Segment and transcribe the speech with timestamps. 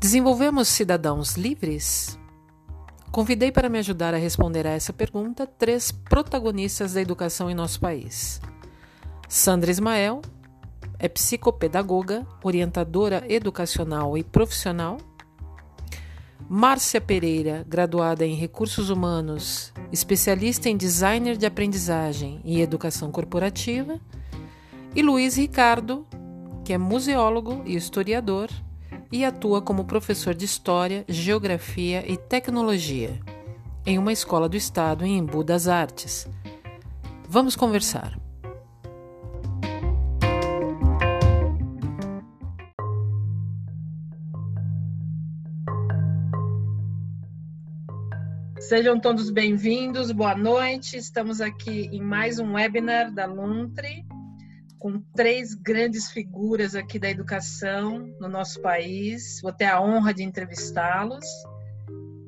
[0.00, 2.18] Desenvolvemos cidadãos livres?
[3.12, 7.78] Convidei para me ajudar a responder a essa pergunta três protagonistas da educação em nosso
[7.78, 8.40] país.
[9.28, 10.22] Sandra Ismael
[10.98, 14.96] é psicopedagoga, orientadora educacional e profissional.
[16.48, 24.00] Márcia Pereira, graduada em Recursos Humanos, especialista em designer de aprendizagem e educação corporativa.
[24.96, 26.06] E Luiz Ricardo,
[26.64, 28.48] que é museólogo e historiador
[29.12, 33.20] e atua como professor de História, Geografia e Tecnologia
[33.84, 36.28] em uma escola do estado em Embu das Artes.
[37.28, 38.18] Vamos conversar.
[48.58, 50.96] Sejam todos bem-vindos, boa noite.
[50.96, 54.04] Estamos aqui em mais um webinar da Luntre
[54.80, 59.38] com três grandes figuras aqui da educação no nosso país.
[59.42, 61.24] Vou ter a honra de entrevistá-los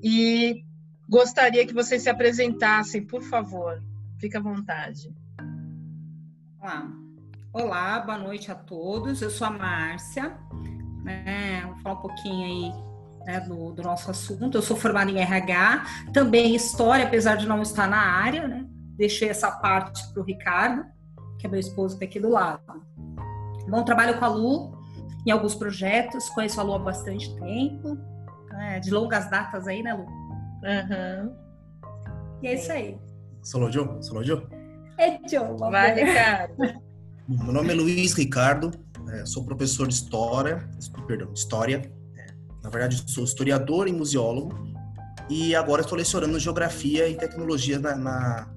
[0.03, 0.63] e
[1.09, 3.83] gostaria que vocês se apresentassem, por favor.
[4.21, 5.11] Fique à vontade.
[6.61, 6.93] Olá,
[7.55, 9.23] Olá boa noite a todos.
[9.23, 10.37] Eu sou a Márcia.
[11.03, 11.63] Né?
[11.67, 12.73] Vou falar um pouquinho aí
[13.25, 14.59] né, do, do, nosso assunto.
[14.59, 18.67] Eu sou formada em RH, também História, apesar de não estar na área, né?
[18.95, 20.85] Deixei essa parte para o Ricardo
[21.43, 22.63] que é meu esposo que está aqui do lado.
[23.69, 24.79] Bom, trabalho com a Lu
[25.27, 27.99] em alguns projetos, conheço a Lu há bastante tempo,
[28.51, 30.05] né, de longas datas aí, né, Lu?
[30.05, 31.37] Uhum.
[32.43, 32.97] E é isso aí.
[33.43, 34.03] Solo Joe?
[34.03, 34.47] Solo Joe?
[34.99, 35.57] É Joe.
[35.59, 36.55] Vai, Ricardo.
[37.29, 38.71] Meu nome é Luiz Ricardo,
[39.11, 40.69] é, sou professor de História,
[41.09, 41.93] perdão, História.
[42.17, 42.27] É,
[42.63, 44.55] na verdade, sou historiador e museólogo
[45.29, 48.49] e agora estou lecionando Geografia e Tecnologia na, na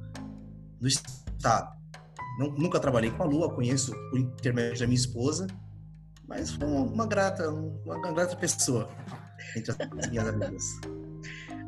[0.79, 1.74] no Estado.
[2.37, 5.47] Não, nunca trabalhei com a Lua, conheço por intermédio da minha esposa,
[6.27, 8.89] mas foi uma, uma grata, uma, uma, grata pessoa
[9.55, 10.79] entre as minhas amigas.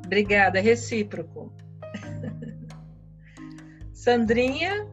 [0.06, 1.54] Obrigada, recíproco.
[3.94, 4.88] Sandrinha.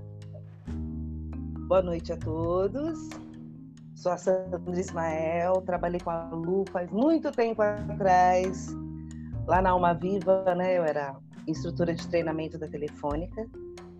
[1.66, 2.98] Boa noite a todos.
[3.94, 8.68] Sou a Sandra Ismael, trabalhei com a Lu faz muito tempo atrás,
[9.46, 10.76] lá na Alma Viva, né?
[10.76, 11.16] Eu era
[11.46, 13.48] instrutora de treinamento da Telefônica.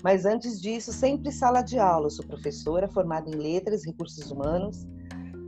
[0.04, 2.09] Mas antes disso, sempre sala de aula.
[2.09, 4.87] Eu sou professora formada em letras, recursos humanos.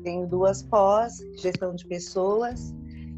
[0.03, 2.75] Tenho duas pós, gestão de pessoas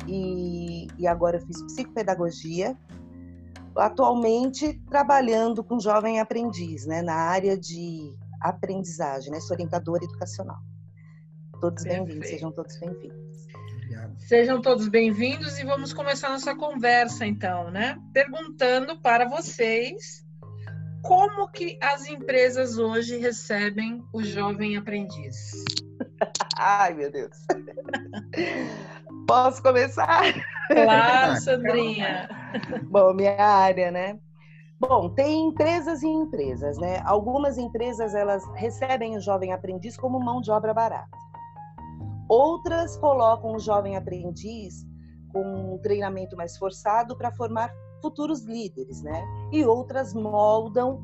[0.09, 2.77] e, e agora eu fiz psicopedagogia.
[3.77, 10.59] Atualmente trabalhando com jovem aprendiz, né, na área de aprendizagem, né, sou orientadora educacional.
[11.61, 13.47] Todos bem-vindos, sejam todos bem-vindos.
[14.19, 17.97] Sejam todos bem-vindos e vamos começar nossa conversa então, né?
[18.13, 20.27] Perguntando para vocês
[21.03, 25.65] como que as empresas hoje recebem o jovem aprendiz?
[26.57, 27.37] Ai, meu Deus.
[29.27, 30.35] Posso começar?
[30.69, 32.29] Claro, Sandrinha.
[32.85, 34.19] Bom, minha área, né?
[34.81, 37.03] Bom, tem empresas e empresas, né?
[37.05, 41.19] Algumas empresas elas recebem o jovem aprendiz como mão de obra barata.
[42.29, 44.87] Outras colocam o jovem aprendiz
[45.33, 47.71] com um treinamento mais forçado para formar
[48.01, 49.25] futuros líderes, né?
[49.53, 51.03] E outras moldam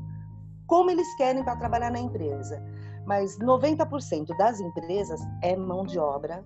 [0.67, 2.61] como eles querem para trabalhar na empresa.
[3.05, 6.43] Mas 90% das empresas é mão de obra,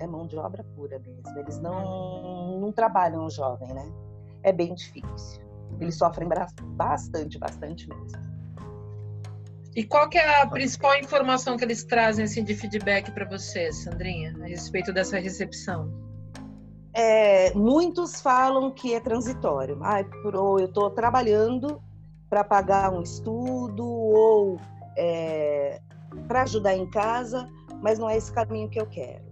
[0.00, 1.38] é mão de obra pura mesmo.
[1.38, 3.92] Eles não, não trabalham o jovem, né?
[4.42, 5.42] É bem difícil.
[5.80, 6.28] Eles sofrem
[6.76, 8.28] bastante, bastante mesmo.
[9.76, 13.70] E qual que é a principal informação que eles trazem assim, de feedback para você,
[13.72, 16.07] Sandrinha, a respeito dessa recepção?
[16.94, 19.78] É, muitos falam que é transitório.
[19.82, 21.80] Ah, eu estou trabalhando
[22.28, 24.60] para pagar um estudo ou
[24.96, 25.80] é,
[26.26, 27.48] para ajudar em casa,
[27.82, 29.26] mas não é esse caminho que eu quero.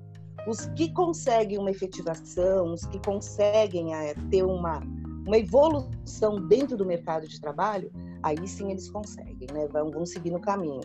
[0.46, 4.80] Os que conseguem uma efetivação, os que conseguem é, ter uma,
[5.26, 7.90] uma evolução dentro do mercado de trabalho,
[8.22, 9.66] aí sim eles conseguem, né?
[9.68, 10.82] vão, vão seguir no caminho.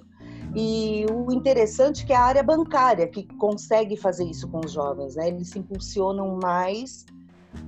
[0.55, 4.73] E o interessante é que é a área bancária que consegue fazer isso com os
[4.73, 5.29] jovens, né?
[5.29, 7.05] Eles se impulsionam mais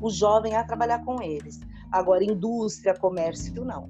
[0.01, 1.59] o jovem a trabalhar com eles.
[1.91, 3.89] Agora, indústria, comércio, não.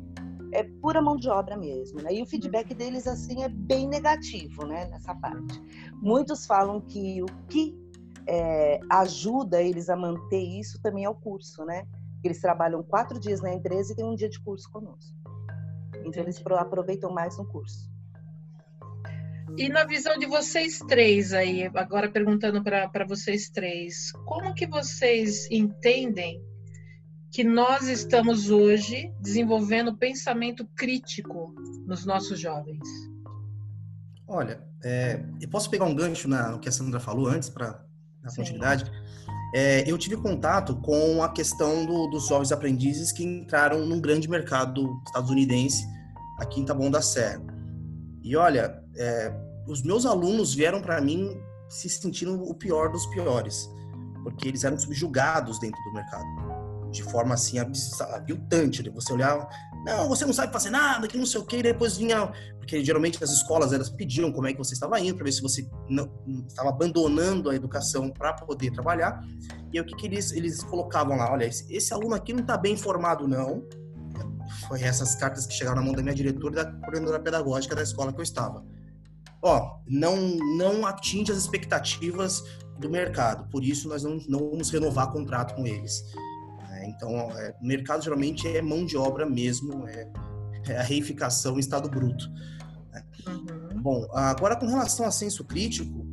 [0.51, 2.13] É pura mão de obra mesmo, né?
[2.13, 4.85] E o feedback deles, assim, é bem negativo, né?
[4.85, 5.59] Nessa parte.
[5.99, 7.75] Muitos falam que o que
[8.27, 11.87] é, ajuda eles a manter isso também é o curso, né?
[12.23, 15.17] Eles trabalham quatro dias na empresa e tem um dia de curso conosco.
[16.05, 17.92] Então, eles aproveitam mais no curso.
[19.57, 25.47] E na visão de vocês três aí, agora perguntando para vocês três, como que vocês
[25.51, 26.41] entendem
[27.31, 31.53] que nós estamos hoje desenvolvendo pensamento crítico
[31.85, 32.87] nos nossos jovens?
[34.27, 37.83] Olha, é, eu posso pegar um gancho na, no que a Sandra falou antes para
[38.23, 38.89] na continuidade.
[39.53, 44.29] é, eu tive contato com a questão do, dos jovens aprendizes que entraram num grande
[44.29, 45.85] mercado estadunidense
[46.39, 47.43] aqui em Taboão da Serra.
[48.23, 49.33] E olha, é,
[49.67, 53.69] os meus alunos vieram para mim se sentindo o pior dos piores,
[54.23, 58.83] porque eles eram subjugados dentro do mercado, de forma assim aviltante.
[58.83, 58.91] Né?
[58.93, 59.47] Você olhava,
[59.85, 62.83] não, você não sabe fazer nada, que não sei o que, e depois vinha, porque
[62.83, 65.67] geralmente as escolas elas pediam como é que você estava indo, para ver se você
[65.89, 66.09] não
[66.47, 69.19] estava abandonando a educação para poder trabalhar.
[69.71, 71.31] E o que, que eles, eles colocavam lá?
[71.31, 73.63] Olha, esse, esse aluno aqui não está bem formado, não
[74.67, 77.83] foi essas cartas que chegaram na mão da minha diretora e da coordenadora pedagógica da
[77.83, 78.63] escola que eu estava.
[79.43, 80.15] Ó, não,
[80.57, 82.41] não atinge as expectativas
[82.79, 86.01] do mercado, por isso nós não, não vamos renovar contrato com eles.
[86.71, 90.09] É, então, é, o mercado geralmente é mão de obra mesmo, é,
[90.69, 92.25] é a reificação em estado bruto.
[92.91, 93.03] Né?
[93.27, 93.81] Uhum.
[93.81, 96.07] Bom, agora com relação a senso crítico,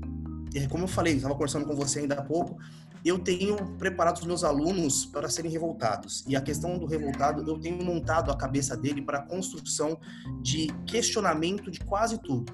[0.52, 2.58] é, como eu falei, estava conversando com você ainda há pouco,
[3.04, 6.24] eu tenho preparado os meus alunos para serem revoltados.
[6.26, 9.98] E a questão do revoltado, eu tenho montado a cabeça dele para a construção
[10.42, 12.52] de questionamento de quase tudo.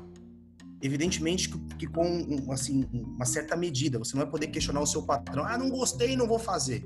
[0.82, 5.44] Evidentemente que, com assim, uma certa medida, você não vai poder questionar o seu patrão.
[5.44, 6.84] Ah, não gostei, não vou fazer.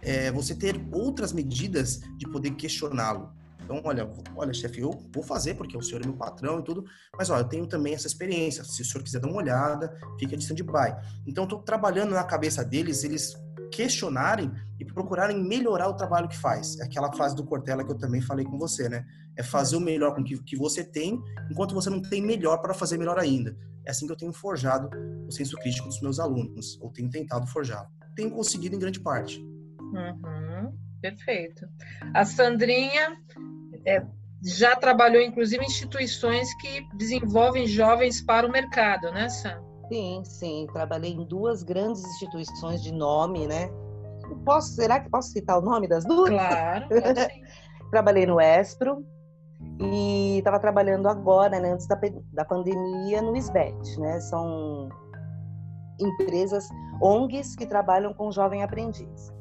[0.00, 3.32] É, você ter outras medidas de poder questioná-lo.
[3.64, 6.84] Então, olha, olha, chefe, eu vou fazer porque o senhor é meu patrão e tudo,
[7.16, 8.62] mas olha, eu tenho também essa experiência.
[8.62, 10.94] Se o senhor quiser dar uma olhada, fica de stand-by.
[11.26, 13.34] Então, estou trabalhando na cabeça deles, eles
[13.74, 16.78] questionarem e procurarem melhorar o trabalho que faz.
[16.78, 19.04] É aquela frase do Cortella que eu também falei com você, né?
[19.36, 22.58] É fazer o melhor com o que, que você tem, enquanto você não tem melhor
[22.58, 23.56] para fazer melhor ainda.
[23.84, 24.88] É assim que eu tenho forjado
[25.26, 27.86] o senso crítico dos meus alunos, ou tenho tentado forjar.
[28.14, 29.40] Tenho conseguido em grande parte.
[29.80, 30.72] Uhum,
[31.02, 31.66] perfeito.
[32.14, 33.16] A Sandrinha
[33.84, 34.06] é,
[34.42, 39.73] já trabalhou, inclusive, em instituições que desenvolvem jovens para o mercado, né, Sam?
[39.88, 40.66] Sim, sim.
[40.72, 43.70] Trabalhei em duas grandes instituições de nome, né?
[44.44, 46.30] Posso, será que posso citar o nome das duas?
[46.30, 46.86] Claro,
[47.90, 49.04] Trabalhei no Espro
[49.78, 51.98] e estava trabalhando agora, né, antes da,
[52.32, 54.20] da pandemia, no SBET, né?
[54.20, 54.88] São
[56.00, 56.68] empresas,
[57.00, 59.32] ONGs que trabalham com jovem aprendiz.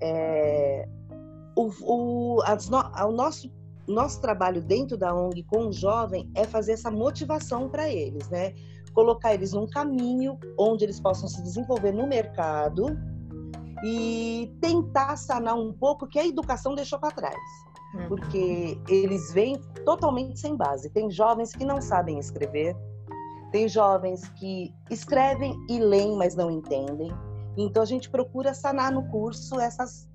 [0.00, 0.88] É,
[1.56, 3.50] o, o, o nosso
[3.90, 8.54] nosso trabalho dentro da ONG com o jovem é fazer essa motivação para eles, né?
[8.94, 12.86] Colocar eles num caminho onde eles possam se desenvolver no mercado
[13.84, 17.38] e tentar sanar um pouco que a educação deixou para trás.
[17.94, 18.08] Uhum.
[18.08, 20.90] Porque eles vêm totalmente sem base.
[20.90, 22.76] Tem jovens que não sabem escrever,
[23.50, 27.10] tem jovens que escrevem e leem, mas não entendem.
[27.56, 30.08] Então a gente procura sanar no curso essas,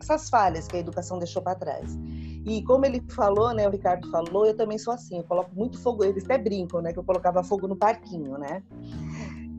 [0.00, 1.98] essas falhas que a educação deixou para trás.
[2.44, 5.78] E como ele falou, né, o Ricardo falou, eu também sou assim, eu coloco muito
[5.78, 8.62] fogo, eles até brincam, né, que eu colocava fogo no parquinho, né?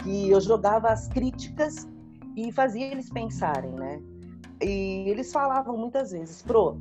[0.04, 1.88] Que eu jogava as críticas
[2.36, 4.02] e fazia eles pensarem, né?
[4.62, 6.78] E eles falavam muitas vezes, pro,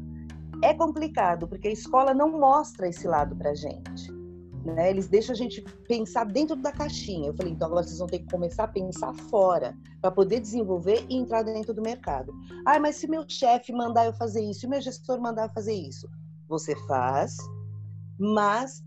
[0.62, 4.18] é complicado porque a escola não mostra esse lado pra gente.
[4.65, 4.91] Né?
[4.91, 7.29] Eles deixam a gente pensar dentro da caixinha.
[7.29, 11.05] Eu falei, então agora vocês vão ter que começar a pensar fora para poder desenvolver
[11.09, 12.33] e entrar dentro do mercado.
[12.67, 15.75] Ah, mas se meu chefe mandar eu fazer isso, se meu gestor mandar eu fazer
[15.75, 16.09] isso,
[16.49, 17.37] você faz,
[18.19, 18.83] mas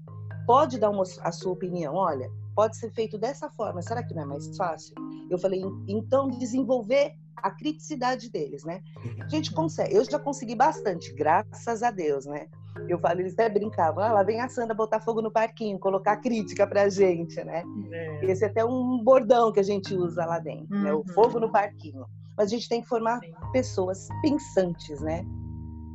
[0.46, 1.96] pode dar uma, a sua opinião.
[1.96, 3.82] Olha, pode ser feito dessa forma.
[3.82, 4.94] Será que não é mais fácil?
[5.30, 8.82] Eu falei, então desenvolver a criticidade deles, né?
[9.20, 9.96] A gente consegue.
[9.96, 12.48] Eu já consegui bastante, graças a Deus, né?
[12.88, 16.18] Eu falo, eles até brincavam, ah, lá vem a Sandra botar fogo no parquinho, colocar
[16.18, 17.63] crítica pra gente, né?
[17.92, 18.25] É.
[18.25, 20.84] Esse é até um bordão que a gente usa lá dentro, uhum.
[20.84, 20.94] né?
[20.94, 21.08] O uhum.
[21.08, 22.06] fogo no parquinho.
[22.38, 23.34] Mas a gente tem que formar Sim.
[23.51, 25.24] pessoas pensantes, né?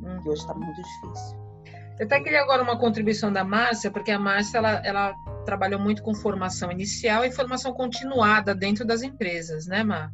[0.03, 0.21] Uhum.
[0.21, 1.37] Que hoje está muito difícil.
[1.99, 5.15] Eu até queria agora uma contribuição da Márcia, porque a Márcia ela, ela
[5.45, 10.11] trabalhou muito com formação inicial e formação continuada dentro das empresas, né, Mar?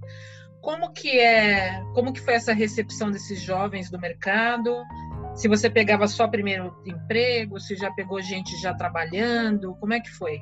[0.61, 4.81] Como que é, como que foi essa recepção desses jovens do mercado?
[5.35, 10.11] Se você pegava só primeiro emprego, se já pegou gente já trabalhando, como é que
[10.11, 10.41] foi?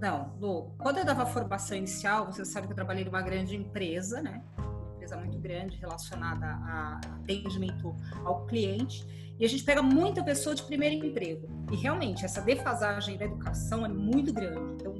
[0.00, 4.20] Não, Lu, quando eu dava formação inicial, você sabe que eu trabalhei numa grande empresa,
[4.20, 4.42] né?
[4.58, 9.06] Uma empresa muito grande relacionada a atendimento ao cliente.
[9.38, 11.48] E a gente pega muita pessoa de primeiro emprego.
[11.70, 14.74] E realmente, essa defasagem da educação é muito grande.
[14.74, 14.92] Então,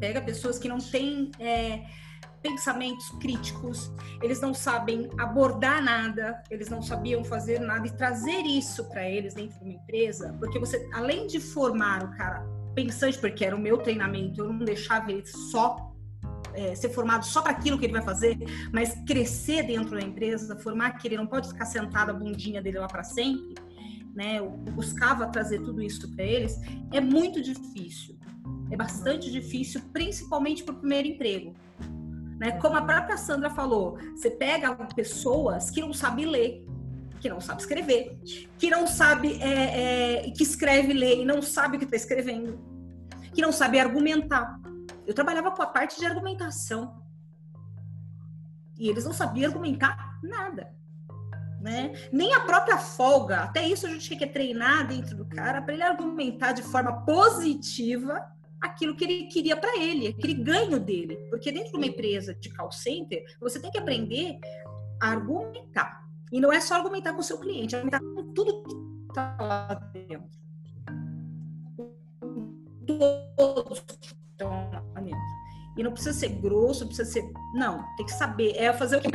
[0.00, 1.30] pega pessoas que não têm.
[1.38, 1.84] É,
[2.46, 3.90] pensamentos críticos,
[4.22, 9.34] eles não sabem abordar nada, eles não sabiam fazer nada e trazer isso para eles
[9.34, 13.58] dentro de uma empresa, porque você, além de formar o cara pensante, porque era o
[13.58, 15.92] meu treinamento, eu não deixava ele só
[16.54, 18.38] é, ser formado só para aquilo que ele vai fazer,
[18.72, 22.78] mas crescer dentro da empresa, formar que ele não pode ficar sentado a bundinha dele
[22.78, 23.54] lá para sempre,
[24.14, 24.38] né?
[24.38, 26.58] Eu buscava trazer tudo isso para eles,
[26.92, 28.16] é muito difícil.
[28.70, 31.54] É bastante difícil, principalmente para o primeiro emprego
[32.38, 32.52] Né?
[32.52, 36.66] Como a própria Sandra falou, você pega pessoas que não sabem ler,
[37.20, 38.20] que não sabem escrever,
[38.58, 42.60] que não sabe, é, é, que escreve, lê e não sabe o que está escrevendo,
[43.32, 44.60] que não sabe argumentar.
[45.06, 47.02] Eu trabalhava com a parte de argumentação
[48.78, 50.74] e eles não sabiam argumentar nada.
[51.60, 51.92] Né?
[52.12, 55.72] Nem a própria folga, até isso a gente tem que treinar dentro do cara para
[55.72, 58.35] ele argumentar de forma positiva
[58.66, 61.16] aquilo que ele queria para ele, aquele ganho dele.
[61.30, 64.38] Porque dentro de uma empresa de call center, você tem que aprender
[65.00, 66.04] a argumentar.
[66.32, 68.74] E não é só argumentar com o seu cliente, é argumentar com tudo que
[69.08, 70.28] está lá dentro.
[73.36, 73.84] Todos
[74.32, 75.36] estão lá dentro.
[75.76, 77.30] E não precisa ser grosso, precisa ser.
[77.54, 78.56] Não, tem que saber.
[78.56, 79.10] É fazer o que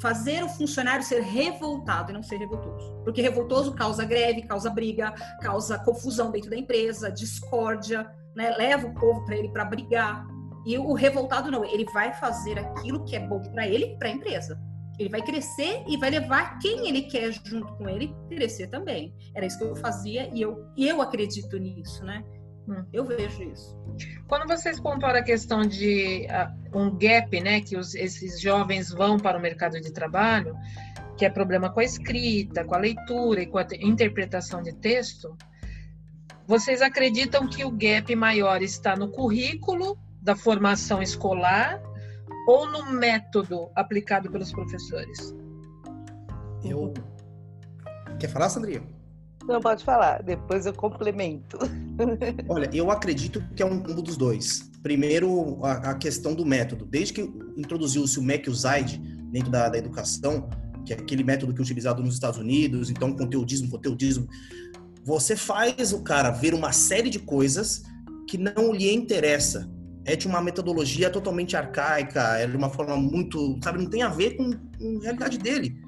[0.00, 2.94] fazer o funcionário ser revoltado e não ser revoltoso.
[3.02, 5.10] Porque revoltoso causa greve, causa briga,
[5.40, 8.50] causa confusão dentro da empresa, discórdia, né?
[8.56, 10.24] leva o povo para ele para brigar.
[10.64, 14.08] E o revoltado não, ele vai fazer aquilo que é bom para ele e para
[14.08, 14.60] a empresa.
[14.98, 19.14] Ele vai crescer e vai levar quem ele quer junto com ele crescer também.
[19.34, 22.24] Era isso que eu fazia e eu, e eu acredito nisso, né?
[22.68, 22.84] Hum.
[22.92, 23.78] Eu vejo isso.
[24.26, 29.18] Quando vocês comparam a questão de uh, um gap, né, que os, esses jovens vão
[29.18, 30.56] para o mercado de trabalho,
[31.16, 35.36] que é problema com a escrita, com a leitura e com a interpretação de texto,
[36.46, 41.82] vocês acreditam que o gap maior está no currículo da formação escolar
[42.46, 45.34] ou no método aplicado pelos professores?
[46.64, 46.94] Eu.
[48.18, 48.82] Quer falar, Sandrinha?
[49.46, 51.58] Não, pode falar, depois eu complemento.
[52.48, 54.70] Olha, eu acredito que é um combo dos dois.
[54.82, 56.84] Primeiro, a, a questão do método.
[56.84, 57.20] Desde que
[57.56, 58.98] introduziu-se o MEC-USAID
[59.30, 60.48] dentro da, da educação,
[60.84, 64.28] que é aquele método que é utilizado nos Estados Unidos, então conteudismo, conteudismo,
[65.06, 67.84] você faz o cara ver uma série de coisas
[68.28, 69.70] que não lhe interessa.
[70.04, 74.08] É de uma metodologia totalmente arcaica, é de uma forma muito, sabe, não tem a
[74.08, 75.80] ver com, com a realidade dele.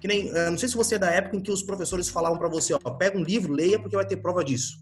[0.00, 2.48] Que nem, não sei se você é da época em que os professores falavam para
[2.48, 4.78] você, ó, pega um livro, leia porque vai ter prova disso.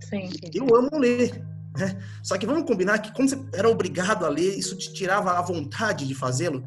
[0.00, 0.30] Sim.
[0.54, 1.44] Eu amo ler,
[1.76, 1.98] né?
[2.22, 5.42] Só que vamos combinar que como você era obrigado a ler, isso te tirava a
[5.42, 6.66] vontade de fazê-lo.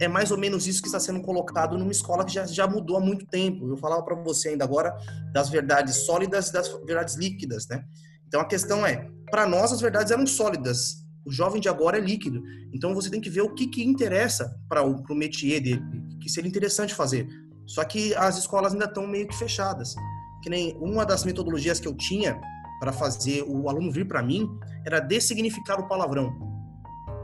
[0.00, 2.96] É mais ou menos isso que está sendo colocado numa escola que já, já mudou
[2.96, 3.68] há muito tempo.
[3.68, 4.94] Eu falava para você ainda agora
[5.32, 7.84] das verdades sólidas e das verdades líquidas, né?
[8.26, 12.00] Então a questão é, para nós as verdades eram sólidas, o jovem de agora é
[12.00, 12.42] líquido.
[12.72, 15.82] Então você tem que ver o que, que interessa para o pro métier dele,
[16.20, 17.28] que seria interessante fazer.
[17.66, 19.94] Só que as escolas ainda estão meio que fechadas.
[20.42, 22.38] Que nem uma das metodologias que eu tinha
[22.78, 24.46] para fazer o aluno vir para mim
[24.84, 26.53] era dessignificar o palavrão.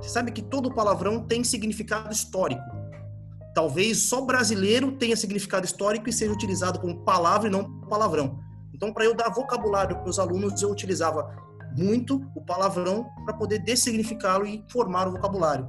[0.00, 2.62] Você sabe que todo palavrão tem significado histórico.
[3.54, 8.38] Talvez só brasileiro tenha significado histórico e seja utilizado como palavra e não palavrão.
[8.73, 11.28] Então, para eu dar vocabulário para os alunos, eu utilizava
[11.76, 15.69] muito o palavrão para poder dessignificá-lo e formar o vocabulário.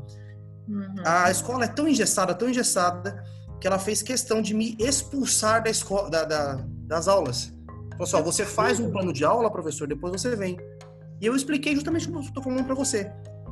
[0.67, 0.95] Uhum.
[1.05, 3.21] A escola é tão engessada, tão engessada,
[3.59, 7.53] que ela fez questão de me expulsar da escola, da, da, das aulas.
[7.91, 10.57] Falou assim, você faz um plano de aula, professor, depois você vem.
[11.19, 13.11] E eu expliquei justamente o que eu estou falando para você.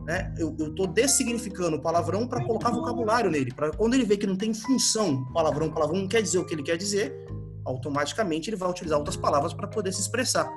[0.10, 0.34] Né?
[0.39, 3.54] Eu estou dessignificando o palavrão para colocar vocabulário nele.
[3.54, 6.56] Para quando ele vê que não tem função palavrão, palavrão não quer dizer o que
[6.56, 7.16] ele quer dizer,
[7.63, 10.51] automaticamente ele vai utilizar outras palavras para poder se expressar.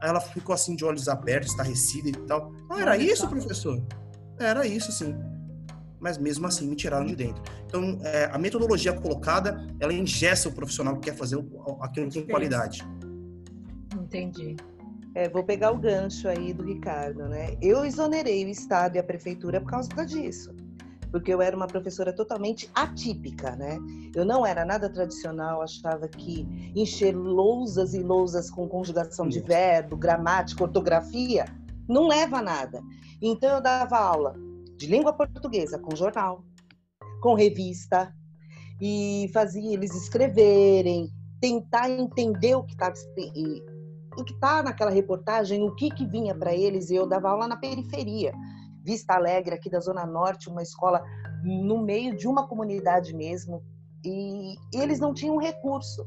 [0.00, 2.52] Aí ela ficou assim de olhos abertos, estarrecida e tal.
[2.70, 3.82] Ah, era isso, professor?
[4.38, 5.12] Era isso, sim.
[5.98, 7.42] Mas mesmo assim me tiraram de dentro.
[7.66, 11.36] Então, é, a metodologia colocada, ela engessa o profissional que quer fazer
[11.80, 12.86] aquilo com qualidade.
[13.92, 14.54] Entendi.
[15.14, 17.56] É, vou pegar o gancho aí do Ricardo, né?
[17.62, 20.54] Eu exonerei o Estado e a Prefeitura por causa disso
[21.14, 23.78] porque eu era uma professora totalmente atípica, né?
[24.16, 26.44] Eu não era nada tradicional, achava que
[26.74, 31.44] encher lousas e lousas com conjugação de verbo, gramática, ortografia,
[31.88, 32.82] não leva a nada.
[33.22, 34.34] Então eu dava aula
[34.76, 36.44] de língua portuguesa com jornal,
[37.22, 38.12] com revista,
[38.80, 42.96] e fazia eles escreverem, tentar entender o que estava
[44.18, 47.48] o que está naquela reportagem, o que, que vinha para eles, e eu dava aula
[47.48, 48.32] na periferia.
[48.82, 51.02] Vista Alegre, aqui da Zona Norte, uma escola
[51.42, 53.62] no meio de uma comunidade mesmo,
[54.04, 56.06] e eles não tinham recurso.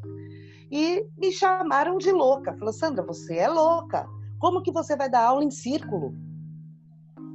[0.72, 2.56] E me chamaram de louca.
[2.58, 4.06] Falou, Sandra, você é louca.
[4.40, 6.14] Como que você vai dar aula em círculo?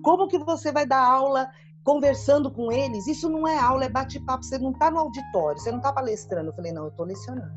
[0.05, 1.51] Como que você vai dar aula
[1.83, 3.07] conversando com eles?
[3.07, 4.45] Isso não é aula, é bate-papo.
[4.45, 6.51] Você não está no auditório, você não está palestrando.
[6.51, 7.53] Eu falei, não, eu estou lecionando.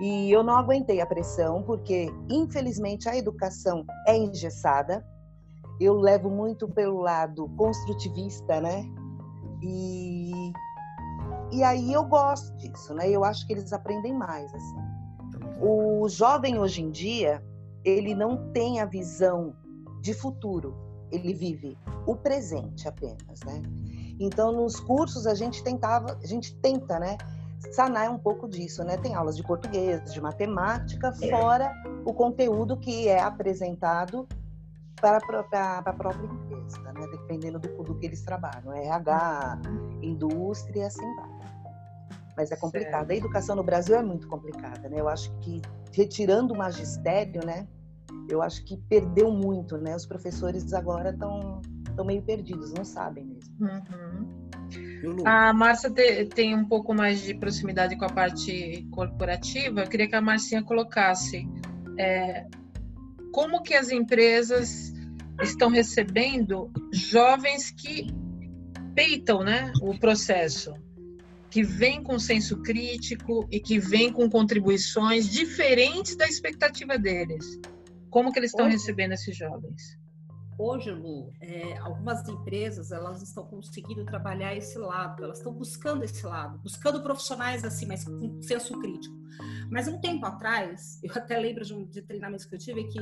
[0.00, 5.04] E eu não aguentei a pressão, porque, infelizmente, a educação é engessada
[5.80, 8.84] eu levo muito pelo lado construtivista, né?
[9.62, 10.52] E,
[11.50, 13.08] e aí eu gosto disso, né?
[13.08, 14.76] Eu acho que eles aprendem mais, assim.
[15.58, 17.42] O jovem hoje em dia,
[17.82, 19.54] ele não tem a visão
[20.02, 20.74] de futuro.
[21.10, 21.76] ele vive
[22.06, 23.62] o presente apenas, né?
[24.20, 27.16] Então, nos cursos a gente tentava, a gente tenta, né,
[27.72, 28.96] sanar um pouco disso, né?
[28.96, 31.72] Tem aulas de português, de matemática, fora
[32.04, 34.26] o conteúdo que é apresentado
[35.00, 37.06] para a própria, para a própria empresa, né?
[37.10, 39.60] Dependendo do, do que eles trabalham, RH,
[40.02, 41.40] indústria, assim vai.
[42.36, 43.08] Mas é complicado.
[43.08, 43.10] Certo.
[43.10, 45.00] A educação no Brasil é muito complicada, né?
[45.00, 45.60] Eu acho que
[45.92, 47.66] retirando o magistério, né?
[48.28, 49.94] Eu acho que perdeu muito, né?
[49.94, 53.54] Os professores agora estão estão meio perdidos, não sabem mesmo.
[53.60, 54.29] Uhum.
[55.24, 59.80] A Márcia te, tem um pouco mais de proximidade com a parte corporativa.
[59.80, 61.48] Eu queria que a Marcinha colocasse
[61.98, 62.46] é,
[63.32, 64.92] como que as empresas
[65.42, 68.12] estão recebendo jovens que
[68.94, 70.74] peitam né, o processo,
[71.50, 77.58] que vêm com senso crítico e que vêm com contribuições diferentes da expectativa deles.
[78.10, 79.99] Como que eles estão recebendo esses jovens?
[80.60, 86.24] Hoje, Lu, é, algumas empresas elas estão conseguindo trabalhar esse lado, elas estão buscando esse
[86.26, 89.14] lado, buscando profissionais assim, mas com senso crítico.
[89.70, 92.98] Mas um tempo atrás, eu até lembro de, um, de treinamentos que eu tive que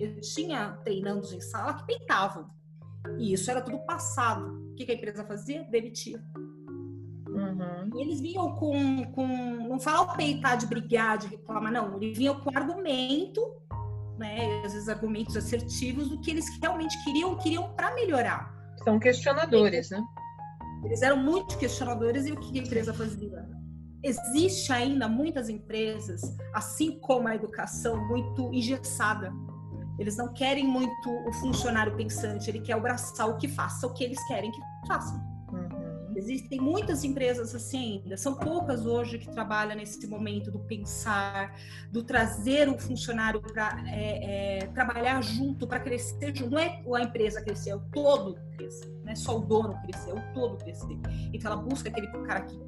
[0.00, 2.50] eu tinha treinandos em sala que peitavam.
[3.18, 4.70] E isso era tudo passado.
[4.70, 5.64] O que, que a empresa fazia?
[5.64, 6.22] Demitia.
[7.28, 7.98] Uhum.
[7.98, 9.26] E eles vinham com, com.
[9.68, 11.96] Não fala peitar de brigar, de reclamar, não.
[11.96, 13.61] Eles vinham com argumento
[14.22, 18.54] né, às vezes argumentos assertivos do que eles realmente queriam, queriam para melhorar.
[18.84, 20.02] São questionadores, né?
[20.84, 23.44] Eles eram muito questionadores e o que a empresa fazia?
[24.02, 26.20] Existe ainda muitas empresas,
[26.54, 29.32] assim como a educação, muito engessada.
[29.98, 34.02] Eles não querem muito o funcionário pensante, ele quer o braçal que faça o que
[34.02, 35.31] eles querem que façam.
[36.16, 41.54] Existem muitas empresas assim ainda, são poucas hoje que trabalham nesse momento do pensar,
[41.90, 46.50] do trazer o funcionário para é, é, trabalhar junto, para crescer junto.
[46.50, 50.10] Não é a empresa crescer, é o todo crescer, não é só o dono crescer,
[50.10, 50.98] é o todo crescer.
[51.32, 52.58] Então ela busca aquele cara que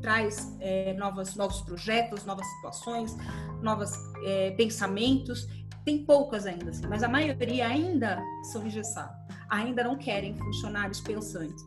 [0.00, 3.16] traz é, novas, novos projetos, novas situações,
[3.62, 3.92] novos
[4.24, 5.48] é, pensamentos.
[5.84, 9.21] Tem poucas ainda, assim, mas a maioria ainda são engessadas
[9.52, 11.62] ainda não querem funcionários pensantes.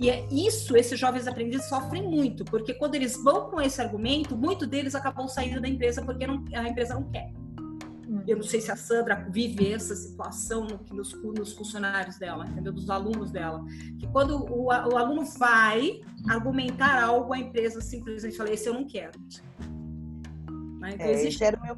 [0.00, 4.36] E é isso, esses jovens aprendizes sofrem muito, porque quando eles vão com esse argumento,
[4.36, 7.32] muitos deles acabam saindo da empresa porque não, a empresa não quer.
[8.26, 12.72] Eu não sei se a Sandra vive essa situação nos, nos funcionários dela, entendeu?
[12.72, 13.64] Dos alunos dela.
[13.98, 18.86] Que quando o, o aluno vai argumentar algo, a empresa simplesmente fala: Esse eu não
[18.86, 19.18] quero.
[20.80, 20.92] Né?
[20.94, 21.42] Então, é, existe...
[21.42, 21.76] esse, era meu,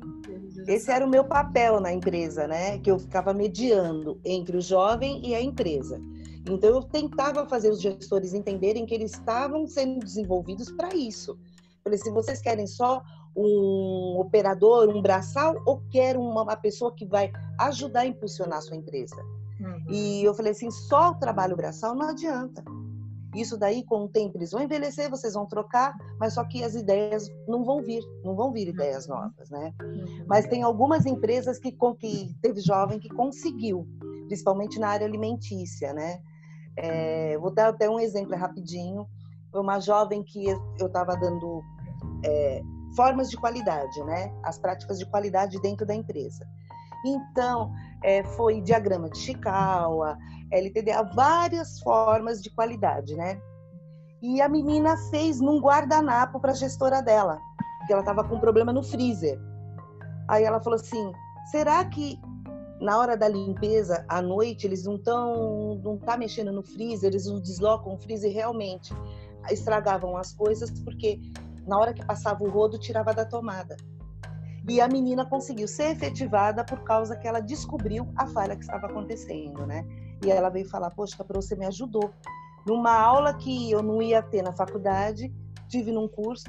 [0.66, 2.78] esse era o meu papel na empresa, né?
[2.78, 6.00] Que eu ficava mediando entre o jovem e a empresa.
[6.48, 11.38] Então eu tentava fazer os gestores entenderem que eles estavam sendo desenvolvidos para isso.
[11.84, 13.02] Falei, se vocês querem só
[13.36, 18.62] um operador, um braçal, ou querem uma, uma pessoa que vai ajudar a impulsionar a
[18.62, 19.16] sua empresa?
[19.60, 19.84] Uhum.
[19.90, 22.64] E eu falei assim, só o trabalho braçal não adianta.
[23.34, 26.74] Isso daí, com o tempo, eles vão envelhecer, vocês vão trocar, mas só que as
[26.74, 29.14] ideias não vão vir, não vão vir ideias uhum.
[29.16, 29.72] novas, né?
[29.82, 30.24] Uhum.
[30.26, 33.86] Mas tem algumas empresas que, que teve jovem que conseguiu,
[34.26, 36.20] principalmente na área alimentícia, né?
[36.76, 39.06] É, vou dar até um exemplo rapidinho.
[39.50, 41.62] Foi uma jovem que eu estava dando
[42.24, 42.62] é,
[42.96, 44.32] formas de qualidade, né?
[44.42, 46.46] As práticas de qualidade dentro da empresa.
[47.04, 50.18] Então, é, foi diagrama de Chikawa,
[50.50, 53.40] LTDA, várias formas de qualidade, né?
[54.22, 57.38] E a menina fez num guardanapo para a gestora dela,
[57.78, 59.38] porque ela estava com um problema no freezer.
[60.28, 61.12] Aí ela falou assim:
[61.50, 62.20] será que
[62.80, 67.26] na hora da limpeza à noite eles não estão não tá mexendo no freezer, eles
[67.26, 68.92] não deslocam o freezer realmente
[69.50, 71.18] estragavam as coisas porque
[71.66, 73.76] na hora que passava o rodo tirava da tomada.
[74.68, 78.86] E a menina conseguiu ser efetivada por causa que ela descobriu a falha que estava
[78.86, 79.84] acontecendo, né?
[80.24, 82.12] E ela veio falar: Poxa, para você me ajudou.
[82.66, 85.32] Numa aula que eu não ia ter na faculdade,
[85.68, 86.44] tive num curso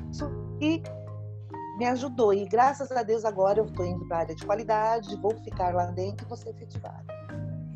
[0.60, 0.84] e
[1.78, 2.34] me ajudou.
[2.34, 5.74] E graças a Deus agora eu estou indo para a área de qualidade, vou ficar
[5.74, 7.06] lá dentro e vou ser efetivada.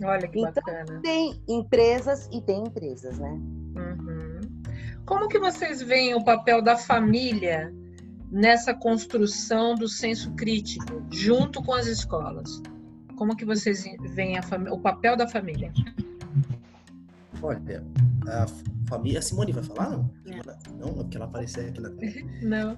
[0.03, 1.01] Olha que então, bacana.
[1.01, 3.31] Tem empresas e tem empresas, né?
[3.31, 4.41] Uhum.
[5.05, 7.73] Como que vocês veem o papel da família
[8.31, 12.61] nessa construção do senso crítico, junto com as escolas?
[13.15, 14.37] Como que vocês veem
[14.69, 15.71] o papel da família?
[17.41, 17.83] Olha,
[18.27, 18.45] a
[18.87, 19.19] família.
[19.19, 19.89] A Simone vai falar?
[19.91, 21.89] Não, não, não porque ela apareceu aqui na
[22.41, 22.77] Não.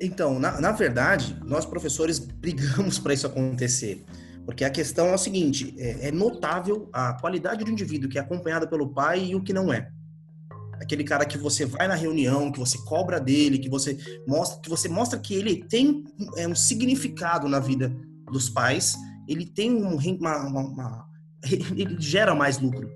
[0.00, 4.04] Então, na, na verdade, nós professores brigamos para isso acontecer.
[4.44, 8.20] Porque a questão é o seguinte: é, é notável a qualidade do indivíduo que é
[8.20, 9.90] acompanhado pelo pai e o que não é
[10.80, 14.68] aquele cara que você vai na reunião, que você cobra dele, que você mostra que
[14.68, 16.04] você mostra que ele tem
[16.36, 17.94] é, um significado na vida
[18.30, 18.94] dos pais,
[19.28, 21.06] ele tem um, uma, uma, uma
[21.76, 22.88] ele gera mais lucro.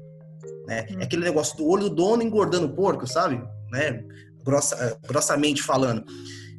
[0.67, 0.87] Né?
[0.99, 3.43] É aquele negócio do olho do dono engordando o porco, sabe?
[3.71, 4.05] Né?
[4.45, 6.05] Grossa, eh, grossamente falando.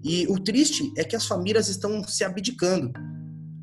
[0.03, 2.91] E o triste é que as famílias estão se abdicando.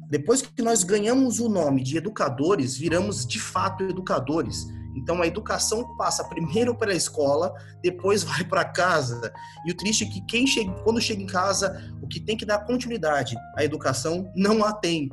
[0.08, 4.66] Depois que nós ganhamos o nome de educadores, viramos de fato educadores.
[4.96, 9.32] Então a educação passa primeiro pela escola, depois vai para casa.
[9.66, 12.46] E o triste é que quem chega, quando chega em casa, o que tem que
[12.46, 15.10] dar continuidade à educação não a tem.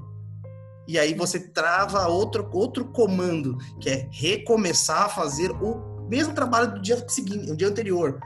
[0.88, 6.74] E aí você trava outro, outro comando, que é recomeçar a fazer o mesmo trabalho
[6.74, 8.20] do dia seguinte, o dia anterior.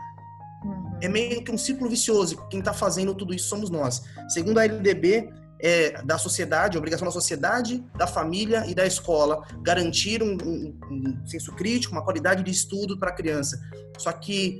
[0.63, 0.97] Uhum.
[1.01, 2.47] É meio que um ciclo vicioso.
[2.49, 4.03] Quem está fazendo tudo isso somos nós.
[4.29, 10.21] Segundo a LDB, é da sociedade, obrigação da sociedade, da família e da escola garantir
[10.21, 13.59] um, um, um senso crítico, uma qualidade de estudo para a criança.
[13.97, 14.59] Só que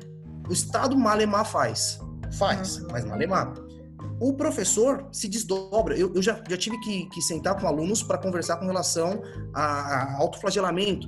[0.49, 1.99] o Estado malemar faz.
[2.37, 2.87] Faz, uhum.
[2.91, 3.53] mas malemar.
[4.19, 5.95] O professor se desdobra.
[5.95, 9.21] Eu, eu já, já tive que, que sentar com alunos para conversar com relação
[9.53, 11.07] a, a autoflagelamento,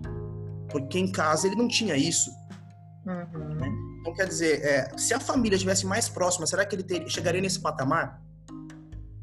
[0.69, 2.29] porque em casa ele não tinha isso.
[3.05, 3.55] Uhum.
[3.55, 3.71] Né?
[4.01, 7.41] Então, quer dizer, é, se a família estivesse mais próxima, será que ele ter, chegaria
[7.41, 8.21] nesse patamar?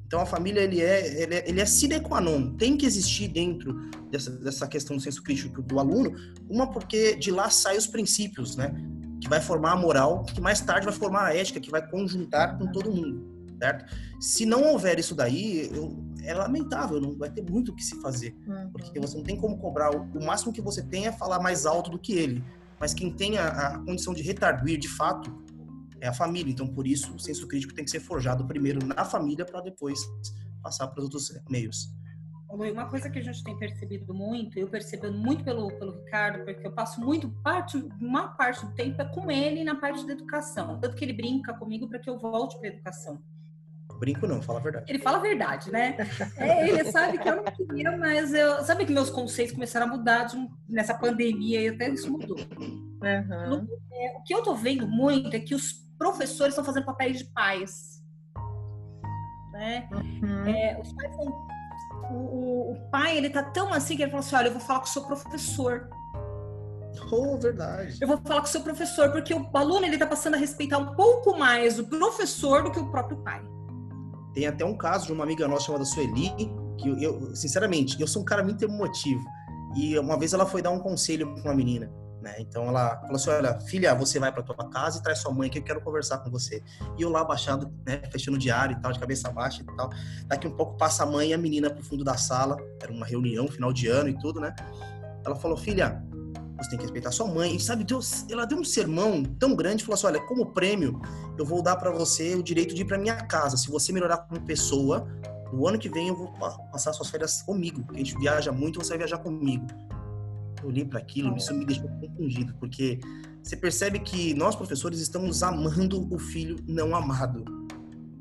[0.06, 2.52] Então, a família, ele é, ele é, ele é sine qua non.
[2.54, 3.74] Tem que existir dentro
[4.10, 6.14] dessa, dessa questão do senso crítico do aluno,
[6.48, 8.72] uma porque de lá saem os princípios, né?
[9.20, 12.56] Que vai formar a moral, que mais tarde vai formar a ética, que vai conjuntar
[12.56, 13.26] com todo mundo,
[13.58, 13.92] certo?
[14.20, 18.00] Se não houver isso daí, eu, é lamentável, não vai ter muito o que se
[18.00, 18.36] fazer.
[18.46, 18.70] Uhum.
[18.70, 19.90] Porque você não tem como cobrar.
[19.90, 22.44] O, máximo que você tem é falar mais alto do que ele.
[22.78, 25.32] Mas quem tem a, a condição de retarduir, de fato,
[26.00, 26.52] é a família.
[26.52, 30.00] Então, por isso, o senso crítico tem que ser forjado primeiro na família para depois
[30.62, 31.94] passar para os outros meios.
[32.48, 36.66] Uma coisa que a gente tem percebido muito, eu percebo muito pelo, pelo Ricardo, porque
[36.66, 40.78] eu passo muito parte, uma parte do tempo é com ele na parte da educação.
[40.78, 43.20] Tanto que ele brinca comigo para que eu volte para a educação.
[43.98, 44.86] Brinco não, fala a verdade.
[44.88, 45.96] Ele fala a verdade, né?
[46.36, 48.62] É, ele sabe que eu não queria, mas eu.
[48.62, 50.36] Sabe que meus conceitos começaram a mudar de,
[50.68, 52.36] nessa pandemia e até isso mudou.
[52.36, 53.66] Uhum.
[54.16, 58.02] o que eu tô vendo muito é que os professores estão fazendo papéis de pais.
[59.52, 59.88] Né?
[59.92, 60.46] Uhum.
[60.46, 61.46] É, os pais são,
[62.10, 64.80] o, o, pai, ele tá tão assim que ele fala assim: olha, eu vou falar
[64.80, 65.88] com o seu professor.
[67.10, 67.98] Oh, verdade.
[68.00, 70.78] Eu vou falar com o seu professor, porque o aluno ele tá passando a respeitar
[70.78, 73.42] um pouco mais o professor do que o próprio pai.
[74.32, 76.30] Tem até um caso de uma amiga nossa chamada Sueli,
[76.78, 79.24] que eu, sinceramente, eu sou um cara muito emotivo.
[79.74, 81.90] E uma vez ela foi dar um conselho para uma menina.
[82.26, 82.34] Né?
[82.40, 85.48] Então ela falou assim: olha, filha, você vai para tua casa e traz sua mãe
[85.48, 86.60] que eu quero conversar com você.
[86.98, 89.90] E eu lá abaixado, né, fechando o diário e tal, de cabeça baixa e tal.
[90.26, 93.06] Daqui um pouco passa a mãe e a menina pro fundo da sala, era uma
[93.06, 94.52] reunião, final de ano e tudo, né?
[95.24, 96.02] Ela falou: filha,
[96.60, 97.54] você tem que respeitar sua mãe.
[97.54, 101.00] E sabe, Deus, ela deu um sermão tão grande, falou assim: olha, como prêmio,
[101.38, 103.56] eu vou dar para você o direito de ir para minha casa.
[103.56, 105.06] Se você melhorar como pessoa,
[105.52, 106.32] no ano que vem eu vou
[106.72, 109.64] passar suas férias comigo, a gente viaja muito, você vai viajar comigo
[110.64, 113.00] olhei para aquilo, isso me deixou confundido, porque
[113.42, 117.44] você percebe que nós, professores, estamos amando o filho não amado.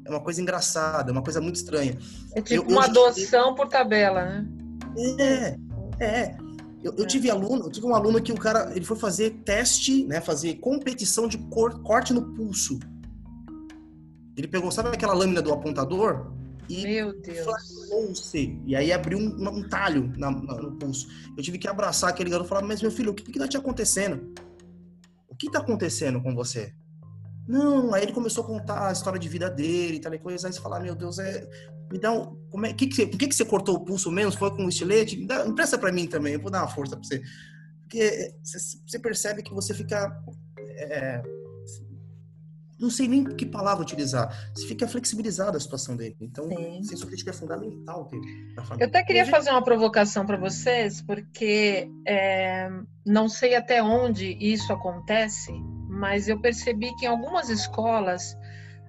[0.06, 1.98] É uma coisa engraçada, é uma coisa muito estranha.
[2.36, 4.48] É tipo eu, uma eu adoção por tabela, né?
[5.20, 5.58] É,
[6.00, 6.38] é.
[6.84, 7.08] Eu, eu, é.
[7.08, 10.56] tive aluno, eu tive um aluno que o cara, ele foi fazer teste, né, fazer
[10.56, 12.78] competição de cor, corte no pulso.
[14.38, 16.32] Ele pegou, sabe aquela lâmina do apontador?
[16.70, 18.34] E Meu Deus.
[18.66, 21.08] E aí abriu um, um talho na, na, no pulso.
[21.38, 23.48] Eu tive que abraçar aquele garoto e falar, mas meu filho, o que que tá
[23.48, 24.34] te acontecendo?
[25.28, 26.74] O que tá acontecendo com você?
[27.48, 30.48] Não, aí ele começou a contar a história de vida dele e tal e coisa.
[30.48, 31.48] Aí você fala, meu Deus, é.
[31.92, 32.36] Me dá um.
[32.50, 34.34] Como é, que que você, por que, que você cortou o pulso menos?
[34.34, 35.24] Foi com um estilete?
[35.26, 37.22] Dá, empresta pra mim também, eu vou dar uma força pra você.
[37.82, 40.12] Porque você percebe que você fica.
[40.78, 41.22] É,
[42.80, 44.30] não sei nem que palavra utilizar.
[44.56, 46.16] Se fica flexibilizada a situação dele.
[46.22, 46.84] Então, Sim.
[46.84, 48.20] senso crítico é fundamental ter
[48.80, 52.70] Eu até queria fazer uma provocação para vocês, porque é,
[53.06, 55.52] não sei até onde isso acontece,
[55.90, 58.36] mas eu percebi que em algumas escolas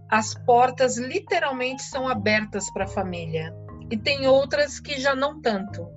[0.09, 3.55] as portas literalmente são abertas para a família
[3.91, 5.89] e tem outras que já não tanto.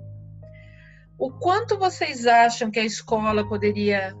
[1.18, 4.14] O quanto vocês acham que a escola poderia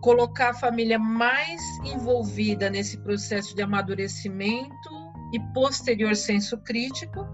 [0.00, 4.90] colocar a família mais envolvida nesse processo de amadurecimento
[5.32, 7.26] e posterior senso crítico,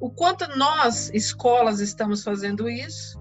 [0.00, 3.20] o quanto nós, escolas, estamos fazendo isso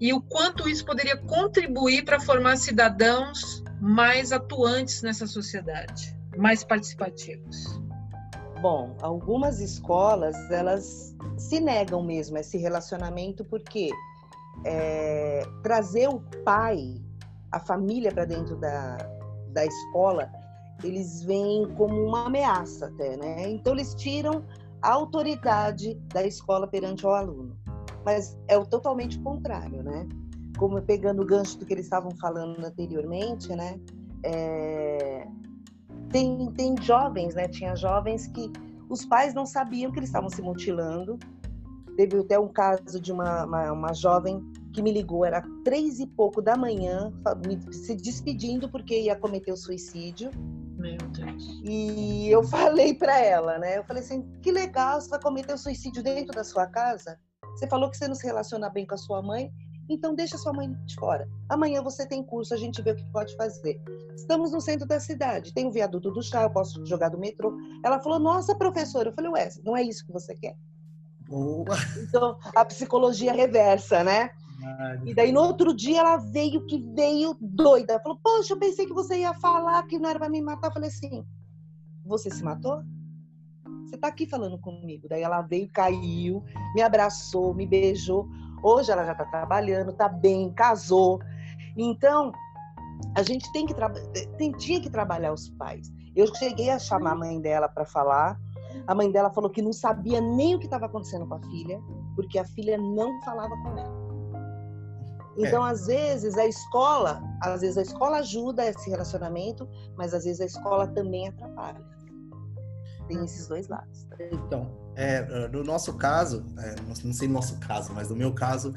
[0.00, 7.80] e o quanto isso poderia contribuir para formar cidadãos mais atuantes nessa sociedade, mais participativos.
[8.60, 13.90] Bom, algumas escolas elas se negam mesmo a esse relacionamento porque
[14.64, 17.03] é, trazer o pai
[17.54, 18.96] a família para dentro da,
[19.52, 20.28] da escola,
[20.82, 23.48] eles veem como uma ameaça até, né?
[23.48, 24.42] Então eles tiram
[24.82, 27.56] a autoridade da escola perante o aluno.
[28.04, 30.06] mas é o totalmente contrário, né?
[30.58, 33.78] Como pegando o gancho do que eles estavam falando anteriormente, né?
[34.24, 35.26] É...
[36.10, 37.46] Tem, tem jovens, né?
[37.48, 38.52] Tinha jovens que
[38.88, 41.18] os pais não sabiam que eles estavam se mutilando.
[41.96, 44.42] Teve até um caso de uma, uma, uma jovem
[44.74, 47.12] que me ligou, era três e pouco da manhã,
[47.70, 50.30] se despedindo porque ia cometer o suicídio.
[50.76, 51.60] Meu Deus.
[51.64, 53.78] E eu falei para ela, né?
[53.78, 57.18] Eu falei assim: que legal, você vai cometer o suicídio dentro da sua casa?
[57.56, 59.50] Você falou que você não se relaciona bem com a sua mãe,
[59.88, 61.28] então deixa sua mãe de fora.
[61.48, 63.80] Amanhã você tem curso, a gente vê o que pode fazer.
[64.16, 67.56] Estamos no centro da cidade, tem o viaduto do chá, eu posso jogar do metrô.
[67.84, 69.10] Ela falou: nossa, professora.
[69.10, 70.56] Eu falei: ué, não é isso que você quer?
[71.28, 71.76] Boa.
[72.02, 74.30] Então, a psicologia reversa, né?
[75.04, 78.00] E daí no outro dia ela veio que veio doida.
[78.00, 80.68] Falou: Poxa, eu pensei que você ia falar que não era para me matar.
[80.68, 81.24] Eu falei assim:
[82.04, 82.82] Você se matou?
[83.84, 85.08] Você tá aqui falando comigo.
[85.08, 86.42] Daí ela veio, caiu,
[86.74, 88.28] me abraçou, me beijou.
[88.62, 91.20] Hoje ela já tá trabalhando, tá bem, casou.
[91.76, 92.32] Então,
[93.14, 93.74] a gente tem que
[94.36, 95.92] tem, tinha que trabalhar os pais.
[96.16, 98.38] Eu cheguei a chamar a mãe dela para falar.
[98.86, 101.80] A mãe dela falou que não sabia nem o que estava acontecendo com a filha,
[102.16, 104.03] porque a filha não falava com ela.
[105.36, 105.70] Então, é.
[105.70, 110.46] às vezes, a escola, às vezes a escola ajuda esse relacionamento, mas às vezes a
[110.46, 111.80] escola também atrapalha.
[113.08, 114.06] Tem esses dois lados.
[114.32, 118.72] Então, é, no nosso caso, é, não sei no nosso caso, mas no meu caso,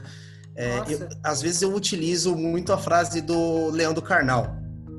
[0.55, 4.55] é, eu, às vezes eu utilizo muito a frase do Leandro Carnal.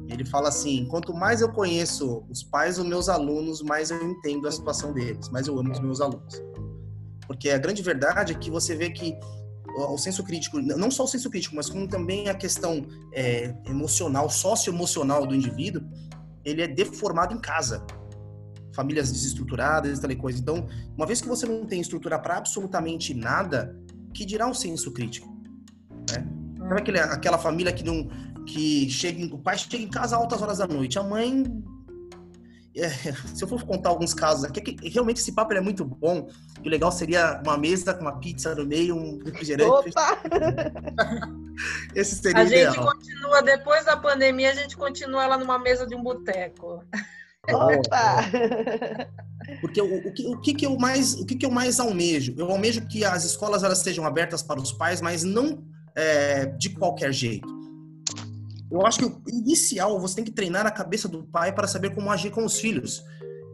[0.09, 4.47] Ele fala assim: quanto mais eu conheço os pais dos meus alunos, mais eu entendo
[4.47, 6.40] a situação deles, mais eu amo os meus alunos.
[7.27, 9.18] Porque a grande verdade é que você vê que
[9.87, 14.29] o senso crítico, não só o senso crítico, mas como também a questão é, emocional,
[14.29, 15.83] socioemocional do indivíduo,
[16.45, 17.85] ele é deformado em casa.
[18.73, 20.41] Famílias desestruturadas e tal coisa.
[20.41, 23.77] Então, uma vez que você não tem estrutura para absolutamente nada,
[24.14, 25.29] que dirá o senso crítico?
[26.11, 26.27] Né?
[26.59, 28.09] Sabe aquele, aquela família que não
[28.47, 31.45] que chega, o pai chega em casa altas horas da noite, a mãe
[32.81, 32.91] é,
[33.35, 36.29] se eu for contar alguns casos aqui, é que realmente esse papo é muito bom.
[36.64, 39.91] o legal seria uma mesa com uma pizza no meio, um refrigerante.
[39.91, 40.19] Opa!
[41.95, 45.87] esse seria a o gente continua, depois da pandemia, a gente continua lá numa mesa
[45.87, 46.85] de um boteco.
[47.51, 48.25] Opa!
[49.61, 52.35] Porque o, o, que, o, que, que, eu mais, o que, que eu mais almejo?
[52.37, 55.64] Eu almejo que as escolas elas sejam abertas para os pais, mas não
[55.95, 57.58] é, de qualquer jeito
[58.70, 61.94] eu acho que o inicial você tem que treinar a cabeça do pai para saber
[61.94, 63.02] como agir com os filhos.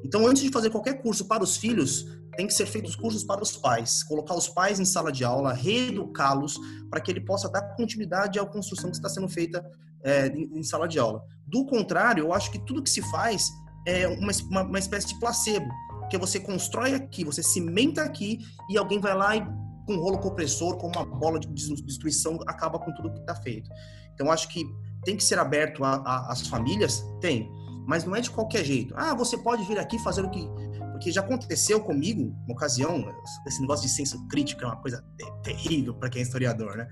[0.05, 2.05] Então, antes de fazer qualquer curso para os filhos,
[2.37, 5.53] tem que ser feitos cursos para os pais, colocar os pais em sala de aula,
[5.53, 6.59] reeducá-los
[6.91, 9.65] para que ele possa dar continuidade à construção que está sendo feita
[10.03, 11.23] é, em, sala de aula.
[11.47, 13.49] Do contrário, eu acho que tudo que se faz
[13.87, 15.69] é uma, uma, uma espécie de placebo,
[16.11, 19.41] que você constrói aqui, você cimenta aqui e alguém vai lá e
[19.87, 23.71] com um rolo compressor, com uma bola de destruição, acaba com tudo que está feito.
[24.15, 24.65] Então, acho que
[25.05, 27.05] tem que ser aberto às famílias?
[27.21, 27.51] Tem.
[27.87, 28.95] Mas não é de qualquer jeito.
[28.97, 30.49] Ah, você pode vir aqui fazer o que.
[30.93, 33.05] Porque já aconteceu comigo, uma ocasião,
[33.47, 35.05] esse negócio de senso crítico é uma coisa
[35.43, 36.89] terrível para quem é historiador, né?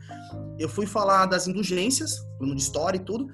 [0.58, 3.32] Eu fui falar das indulgências, plano de história e tudo,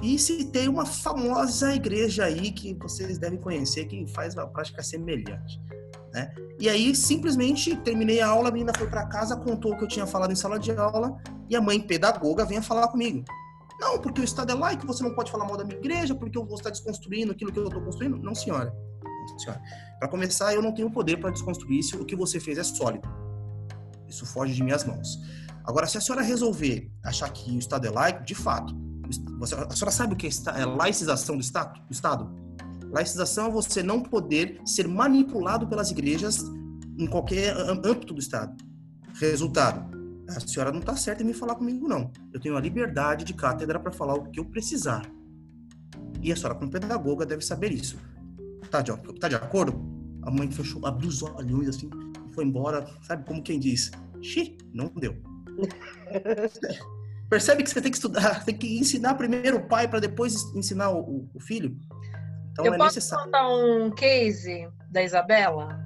[0.00, 5.60] e citei uma famosa igreja aí que vocês devem conhecer, que faz uma prática semelhante.
[6.12, 6.32] Né?
[6.58, 9.88] E aí, simplesmente, terminei a aula, a menina foi para casa, contou o que eu
[9.88, 13.24] tinha falado em sala de aula, e a mãe pedagoga vinha falar comigo.
[13.80, 16.36] Não, porque o Estado é laico, você não pode falar mal da minha igreja, porque
[16.36, 18.16] eu vou estar desconstruindo aquilo que eu estou construindo.
[18.18, 18.74] Não, senhora.
[19.38, 19.60] Senhora.
[19.98, 22.00] Para começar, eu não tenho poder para desconstruir isso.
[22.00, 23.08] O que você fez é sólido.
[24.08, 25.18] Isso foge de minhas mãos.
[25.64, 28.74] Agora, se a senhora resolver achar que o Estado é laico, de fato,
[29.42, 31.78] a senhora sabe o que é, é laicização do Estado?
[31.86, 32.30] Do Estado?
[32.90, 36.42] Laicização é você não poder ser manipulado pelas igrejas
[36.98, 38.56] em qualquer âmbito do Estado.
[39.20, 39.97] Resultado,
[40.28, 42.10] a senhora não está certa em me falar comigo, não.
[42.32, 45.10] Eu tenho a liberdade de cátedra para falar o que eu precisar.
[46.20, 47.98] E a senhora, como pedagoga, deve saber isso.
[48.70, 49.80] Tá de, tá de acordo?
[50.22, 51.88] A mãe fechou, abriu os olhos assim,
[52.32, 53.90] foi embora, sabe como quem diz?
[54.20, 55.16] Xi, não deu.
[57.30, 60.90] Percebe que você tem que estudar, tem que ensinar primeiro o pai para depois ensinar
[60.90, 61.76] o, o, filho?
[62.52, 63.24] Então eu é posso necessário.
[63.26, 65.78] contar um case da Isabela?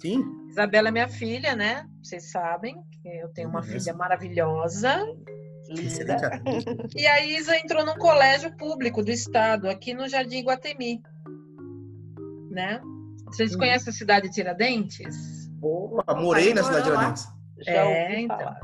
[0.00, 0.43] Sim.
[0.54, 1.84] Isabela é minha filha, né?
[2.00, 5.04] Vocês sabem que eu tenho uma filha maravilhosa.
[5.68, 6.40] Linda.
[6.94, 11.02] E a Isa entrou num colégio público do estado, aqui no Jardim Guatemi.
[12.52, 12.80] Né?
[13.26, 13.58] Vocês hum.
[13.58, 15.48] conhecem a cidade de Tiradentes?
[15.58, 17.26] Boa, morei na cidade de Tiradentes.
[17.66, 18.54] É, então.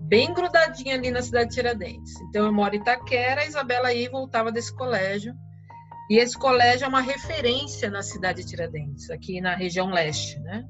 [0.00, 2.20] Bem grudadinha ali na cidade de Tiradentes.
[2.22, 5.32] Então eu moro em Itaquera, a Isabela aí voltava desse colégio.
[6.10, 10.66] E esse colégio é uma referência na cidade de Tiradentes, aqui na região leste, né?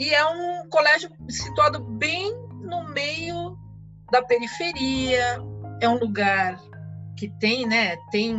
[0.00, 3.58] E é um colégio situado bem no meio
[4.10, 5.38] da periferia,
[5.78, 6.58] é um lugar
[7.18, 8.34] que tem, né, tem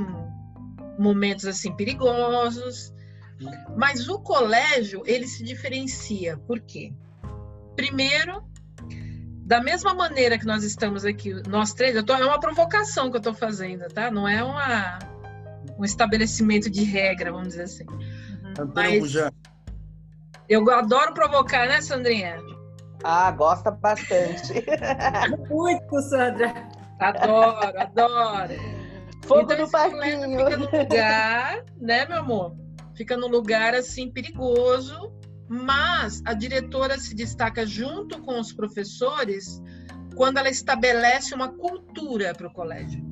[0.97, 2.91] momentos assim perigosos,
[3.77, 6.93] mas o colégio ele se diferencia, por quê?
[7.75, 8.43] Primeiro,
[9.45, 13.19] da mesma maneira que nós estamos aqui, nós três, tô, é uma provocação que eu
[13.19, 14.09] estou fazendo, tá?
[14.09, 14.97] Não é uma,
[15.77, 17.85] um estabelecimento de regra, vamos dizer assim.
[17.85, 18.71] Uhum.
[18.73, 19.13] Mas
[20.51, 22.37] eu adoro provocar, né, Sandrinha?
[23.03, 24.53] Ah, gosta bastante.
[25.49, 26.67] Muito, Sandra.
[26.99, 28.53] Adoro, adoro.
[29.23, 30.37] Fogo então, no parquinho.
[30.37, 32.55] Fica no lugar, né, meu amor?
[32.95, 35.11] Fica num lugar assim perigoso,
[35.47, 39.61] mas a diretora se destaca junto com os professores
[40.15, 43.10] quando ela estabelece uma cultura para o colégio.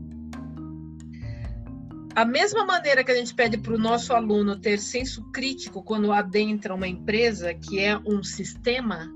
[2.19, 6.11] A mesma maneira que a gente pede para o nosso aluno ter senso crítico quando
[6.11, 9.09] adentra uma empresa, que é um sistema,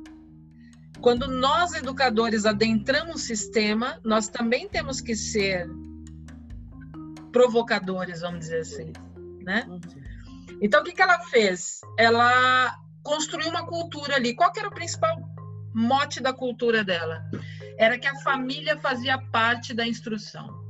[1.01, 5.67] quando nós, educadores, adentramos o sistema, nós também temos que ser
[7.33, 8.93] provocadores, vamos dizer assim,
[9.41, 9.67] né?
[10.61, 11.81] Então, o que, que ela fez?
[11.99, 14.33] Ela construiu uma cultura ali.
[14.33, 15.21] Qual era o principal
[15.75, 17.21] mote da cultura dela?
[17.77, 20.62] Era que a família fazia parte da instrução,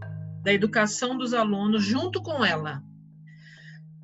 [0.43, 2.83] da educação dos alunos junto com ela.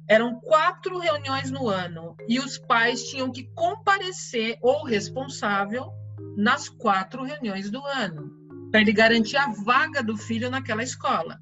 [0.07, 5.91] Eram quatro reuniões no ano e os pais tinham que comparecer ou responsável
[6.35, 8.39] nas quatro reuniões do ano
[8.71, 11.39] para ele garantir a vaga do filho naquela escola.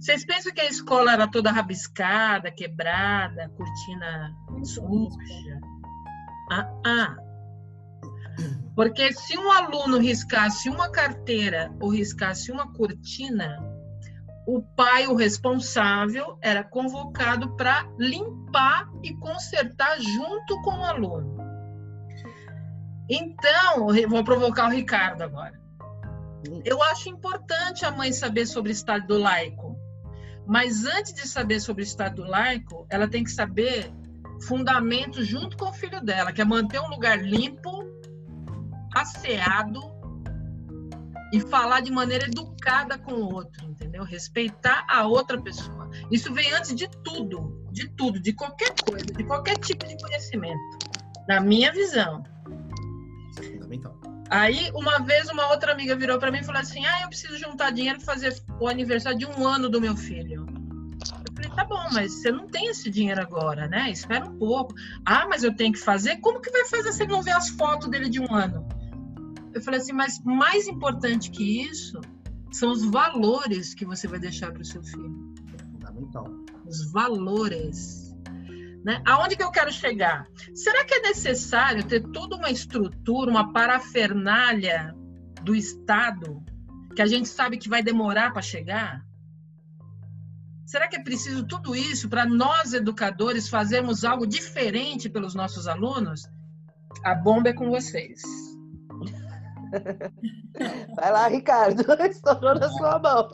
[0.00, 5.60] Vocês pensam que a escola era toda rabiscada, quebrada, cortina suja?
[6.50, 7.16] Ah, ah.
[8.74, 13.58] Porque se um aluno riscasse uma carteira ou riscasse uma cortina,
[14.50, 21.36] o pai, o responsável, era convocado para limpar e consertar junto com o aluno.
[23.10, 25.60] Então, vou provocar o Ricardo agora.
[26.64, 29.76] Eu acho importante a mãe saber sobre o estado laico.
[30.46, 33.92] Mas antes de saber sobre o Estado laico, ela tem que saber
[34.44, 37.84] fundamentos junto com o filho dela, que é manter um lugar limpo,
[38.94, 39.78] asseado
[41.34, 44.04] e falar de maneira educada com o outro, entendeu?
[44.04, 45.90] Respeitar a outra pessoa.
[46.10, 50.78] Isso vem antes de tudo, de tudo, de qualquer coisa, de qualquer tipo de conhecimento,
[51.26, 52.22] na minha visão.
[53.36, 53.98] Fundamental.
[54.30, 57.38] Aí, uma vez, uma outra amiga virou para mim e falou assim: Ah, eu preciso
[57.38, 60.46] juntar dinheiro para fazer o aniversário de um ano do meu filho.
[61.26, 63.90] Eu falei: Tá bom, mas você não tem esse dinheiro agora, né?
[63.90, 64.74] Espera um pouco.
[65.04, 66.18] Ah, mas eu tenho que fazer?
[66.18, 68.68] Como que vai fazer se ele não vê as fotos dele de um ano?
[69.54, 71.98] Eu falei assim: Mas mais importante que isso
[72.58, 75.34] são os valores que você vai deixar para o seu filho.
[75.72, 76.26] Fundamental.
[76.66, 78.12] Os valores.
[78.84, 79.00] Né?
[79.06, 80.26] Aonde que eu quero chegar?
[80.54, 84.94] Será que é necessário ter toda uma estrutura, uma parafernália
[85.42, 86.42] do Estado
[86.94, 89.06] que a gente sabe que vai demorar para chegar?
[90.66, 96.28] Será que é preciso tudo isso para nós, educadores, fazermos algo diferente pelos nossos alunos?
[97.04, 98.20] A bomba é com vocês.
[100.96, 101.82] Vai lá, Ricardo.
[102.08, 103.30] Estourou na sua mão.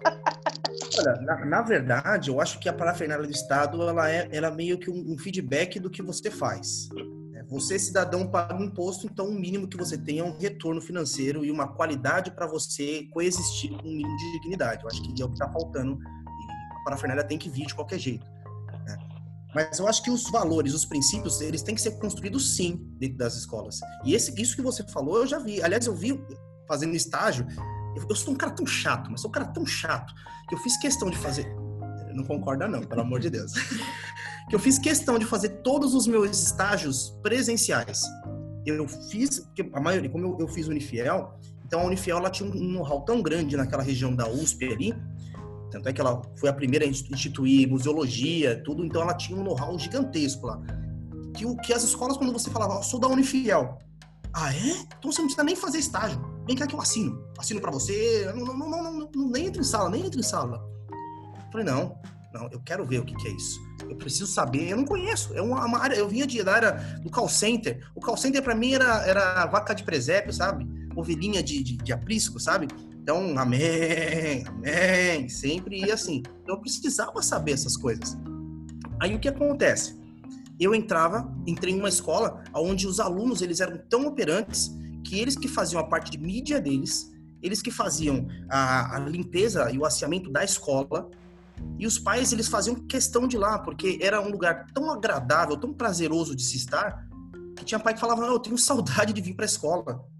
[0.98, 4.50] Olha, na, na, verdade, eu acho que a parafernália do Estado ela é, ela é
[4.50, 6.88] meio que um, um feedback do que você faz.
[7.34, 11.44] É, você, cidadão, paga imposto, então o mínimo que você tem é um retorno financeiro
[11.44, 14.82] e uma qualidade para você coexistir com um mínimo de dignidade.
[14.82, 17.74] Eu acho que é o que está faltando e a parafernália tem que vir de
[17.74, 18.26] qualquer jeito.
[19.54, 23.18] Mas eu acho que os valores, os princípios, eles têm que ser construídos sim dentro
[23.18, 23.78] das escolas.
[24.04, 25.62] E esse, isso que você falou, eu já vi.
[25.62, 26.20] Aliás, eu vi
[26.66, 27.46] fazendo estágio,
[27.96, 30.12] eu, eu, sou um cara tão chato, mas sou um cara tão chato
[30.48, 31.46] que eu fiz questão de fazer.
[32.12, 33.52] Não concorda, não, pelo amor de Deus.
[34.48, 38.02] que eu fiz questão de fazer todos os meus estágios presenciais.
[38.66, 42.48] Eu fiz, porque a maioria, como eu, eu fiz Unifiel, então a Unifiel ela tinha
[42.48, 44.94] um know-how tão grande naquela região da USP ali,
[45.74, 49.42] tanto é que ela foi a primeira a instituir museologia, tudo, então ela tinha um
[49.42, 50.60] know-how gigantesco lá.
[51.34, 53.76] Que, o, que as escolas, quando você falava, oh, sou da Unifiel,
[54.32, 54.70] ah, é?
[54.98, 56.20] Então você não precisa nem fazer estágio.
[56.46, 57.24] Vem cá que eu assino.
[57.38, 58.32] Assino para você.
[58.36, 60.64] Não, não, não, não, não, nem entra em sala, nem entra em sala.
[60.90, 61.96] Eu falei, não,
[62.32, 63.60] não, eu quero ver o que, que, é isso.
[63.88, 65.32] Eu preciso saber, eu não conheço.
[65.34, 66.72] É uma, uma área, eu vinha de, da área
[67.02, 67.84] do call center.
[67.94, 70.66] O call center para mim era, era vaca de presépio, sabe?
[70.96, 72.68] Ovelhinha de, de, de aprisco, sabe?
[73.04, 76.22] Então, amém, amém, sempre ia assim.
[76.42, 78.16] Então, eu precisava saber essas coisas.
[78.98, 80.02] Aí o que acontece?
[80.58, 84.72] eu entrava, entrei em uma escola onde os alunos eles eram tão operantes
[85.04, 89.70] que eles que faziam a parte de mídia deles, eles que faziam a, a limpeza
[89.70, 91.10] e o asseamento da escola,
[91.78, 95.74] e os pais eles faziam questão de lá, porque era um lugar tão agradável, tão
[95.74, 97.06] prazeroso de se estar,
[97.56, 100.13] que tinha pai que falava, eu tenho saudade de vir para a escola.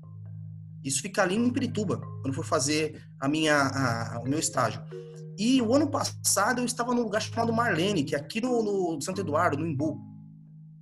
[0.84, 4.82] Isso fica ali em Pirituba, quando for fazer a minha, a, o meu estágio.
[5.38, 9.00] E o ano passado eu estava num lugar chamado Marlene, que é aqui no, no
[9.00, 9.98] Santo Eduardo, no Imbu.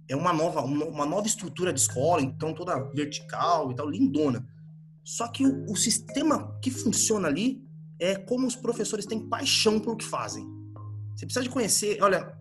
[0.08, 4.46] É uma nova, uma nova estrutura de escola, então toda vertical e tal, lindona.
[5.04, 7.64] Só que o, o sistema que funciona ali
[7.98, 10.44] é como os professores têm paixão pelo que fazem.
[11.14, 12.36] Você precisa de conhecer, olha,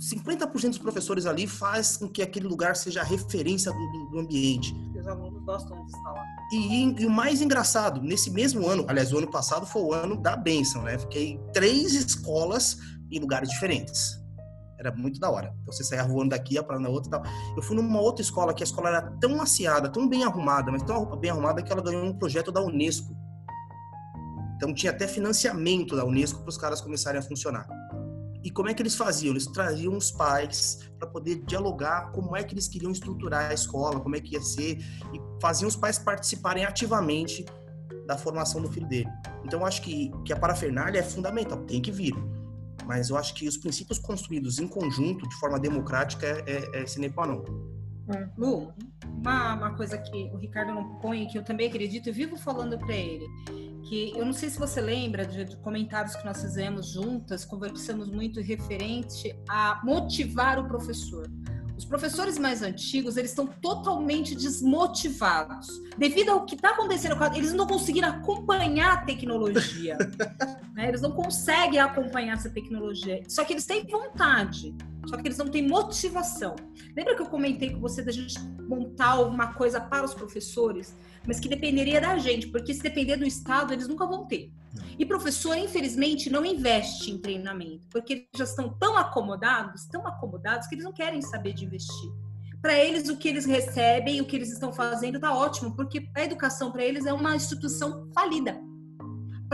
[0.00, 4.74] 50% dos professores ali faz com que aquele lugar seja a referência do, do ambiente.
[4.98, 6.24] Os alunos gostam de estar lá.
[6.52, 10.16] E, e, o mais engraçado, nesse mesmo ano, aliás, o ano passado foi o ano
[10.16, 10.98] da benção, né?
[10.98, 12.78] Fiquei três escolas
[13.10, 14.22] em lugares diferentes.
[14.78, 15.54] Era muito da hora.
[15.62, 17.22] Então, você saia voando daqui, para na outra e tal.
[17.56, 20.82] Eu fui numa outra escola que a escola era tão maciada, tão bem arrumada, mas
[20.82, 23.14] tão bem arrumada que ela ganhou um projeto da Unesco.
[24.56, 27.66] Então, tinha até financiamento da Unesco para os caras começarem a funcionar.
[28.44, 29.32] E como é que eles faziam?
[29.32, 33.98] Eles traziam os pais para poder dialogar como é que eles queriam estruturar a escola,
[33.98, 34.78] como é que ia ser,
[35.14, 37.46] e faziam os pais participarem ativamente
[38.06, 39.08] da formação do filho dele.
[39.44, 42.12] Então, eu acho que, que a parafernália é fundamental, tem que vir.
[42.84, 46.86] Mas eu acho que os princípios construídos em conjunto, de forma democrática, é, é, é
[46.86, 47.42] sine qua non.
[48.36, 48.74] Lu,
[49.06, 52.78] uma, uma coisa que o Ricardo não põe, que eu também acredito, eu vivo falando
[52.78, 53.24] para ele
[53.84, 58.08] que eu não sei se você lembra de, de, comentários que nós fizemos juntas, conversamos
[58.08, 61.30] muito referente a motivar o professor.
[61.76, 65.66] Os professores mais antigos, eles estão totalmente desmotivados.
[65.98, 69.98] Devido ao que está acontecendo, eles não conseguiram acompanhar a tecnologia.
[70.72, 70.88] né?
[70.88, 73.22] Eles não conseguem acompanhar essa tecnologia.
[73.28, 74.74] Só que eles têm vontade.
[75.06, 76.56] Só que eles não têm motivação.
[76.96, 78.38] Lembra que eu comentei com você da gente
[78.68, 80.96] montar alguma coisa para os professores?
[81.26, 84.52] mas que dependeria da gente, porque se depender do Estado, eles nunca vão ter.
[84.98, 90.66] E professor, infelizmente, não investe em treinamento, porque eles já estão tão acomodados, tão acomodados,
[90.66, 92.10] que eles não querem saber de investir.
[92.60, 96.24] Para eles, o que eles recebem, o que eles estão fazendo, está ótimo, porque a
[96.24, 98.58] educação para eles é uma instituição falida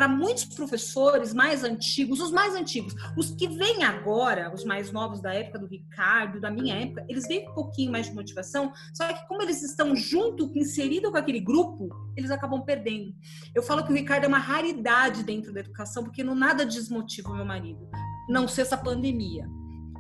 [0.01, 5.21] para muitos professores mais antigos, os mais antigos, os que vêm agora, os mais novos
[5.21, 8.73] da época do Ricardo, da minha época, eles vêm com um pouquinho mais de motivação,
[8.95, 13.15] só que como eles estão junto, inseridos com aquele grupo, eles acabam perdendo.
[13.55, 17.29] Eu falo que o Ricardo é uma raridade dentro da educação, porque não nada desmotiva
[17.29, 17.87] o meu marido,
[18.27, 19.47] não ser essa pandemia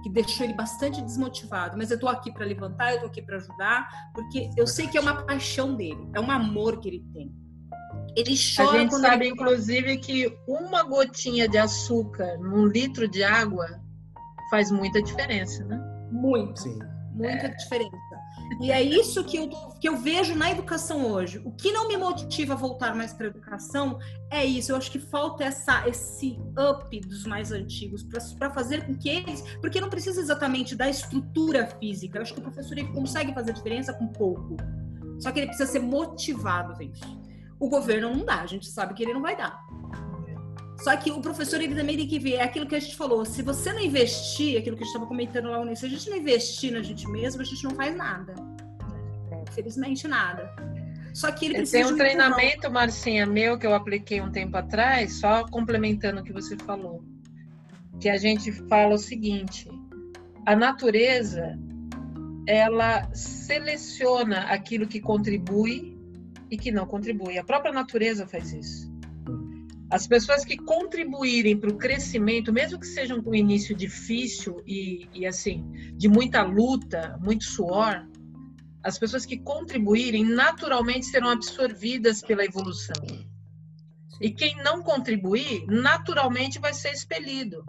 [0.02, 3.36] que deixou ele bastante desmotivado, mas eu tô aqui para levantar, eu tô aqui para
[3.36, 7.39] ajudar, porque eu sei que é uma paixão dele, é um amor que ele tem.
[8.16, 8.70] Ele chora.
[8.70, 9.34] A gente sabe, ele...
[9.34, 13.80] inclusive, que uma gotinha de açúcar num litro de água
[14.50, 15.80] faz muita diferença, né?
[16.10, 16.60] Muito.
[16.60, 16.78] Sim.
[17.12, 17.54] Muita é.
[17.54, 17.96] diferença.
[18.60, 19.48] E é isso que eu,
[19.80, 21.40] que eu vejo na educação hoje.
[21.44, 23.98] O que não me motiva a voltar mais para a educação
[24.30, 24.72] é isso.
[24.72, 28.02] Eu acho que falta essa, esse up dos mais antigos
[28.38, 29.42] para fazer com que eles.
[29.60, 32.18] Porque não precisa exatamente da estrutura física.
[32.18, 34.56] Eu acho que o professor ele consegue fazer diferença com pouco.
[35.20, 37.19] Só que ele precisa ser motivado a isso.
[37.60, 39.62] O governo não dá, a gente sabe que ele não vai dar.
[40.82, 43.24] Só que o professor ele também tem que ver, é aquilo que a gente falou,
[43.26, 45.98] se você não investir, aquilo que a gente estava comentando lá no início, se a
[45.98, 48.34] gente não investir na gente mesmo, a gente não faz nada.
[49.50, 50.50] Infelizmente, nada.
[51.12, 51.84] Só que ele precisa.
[51.84, 56.32] Tem um treinamento, Marcinha, meu, que eu apliquei um tempo atrás, só complementando o que
[56.32, 57.04] você falou.
[58.00, 59.68] Que a gente fala o seguinte:
[60.46, 61.58] a natureza
[62.46, 65.99] ela seleciona aquilo que contribui
[66.50, 67.38] e que não contribui.
[67.38, 68.90] A própria natureza faz isso.
[69.90, 75.08] As pessoas que contribuírem para o crescimento, mesmo que sejam com um início difícil e,
[75.12, 75.64] e assim,
[75.96, 78.06] de muita luta, muito suor,
[78.82, 82.94] as pessoas que contribuírem naturalmente serão absorvidas pela evolução.
[84.20, 87.64] E quem não contribuir, naturalmente vai ser expelido.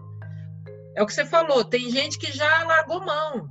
[0.96, 3.50] É o que você falou, tem gente que já largou mão,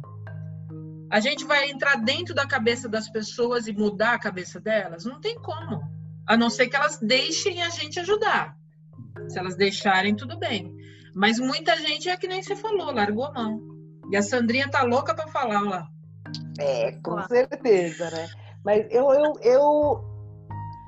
[1.10, 5.04] a gente vai entrar dentro da cabeça das pessoas e mudar a cabeça delas?
[5.04, 5.82] Não tem como.
[6.24, 8.56] A não ser que elas deixem a gente ajudar.
[9.28, 10.72] Se elas deixarem, tudo bem.
[11.12, 13.60] Mas muita gente é que nem você falou, largou a mão.
[14.08, 15.88] E a Sandrinha tá louca para falar lá.
[16.60, 18.28] É, com certeza, né?
[18.64, 20.10] Mas eu, eu, eu.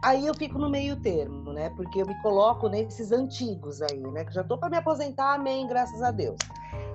[0.05, 1.70] Aí eu fico no meio termo, né?
[1.70, 4.25] Porque eu me coloco nesses antigos aí, né?
[4.25, 6.39] Que já tô para me aposentar, amém, graças a Deus.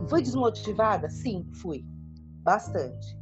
[0.07, 1.09] Fui desmotivada?
[1.09, 1.83] Sim, fui.
[2.43, 3.16] Bastante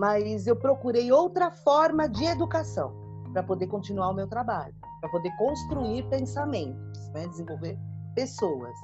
[0.00, 2.90] mas eu procurei outra forma de educação
[3.34, 7.28] para poder continuar o meu trabalho, para poder construir pensamentos, né?
[7.28, 7.78] desenvolver
[8.14, 8.74] pessoas.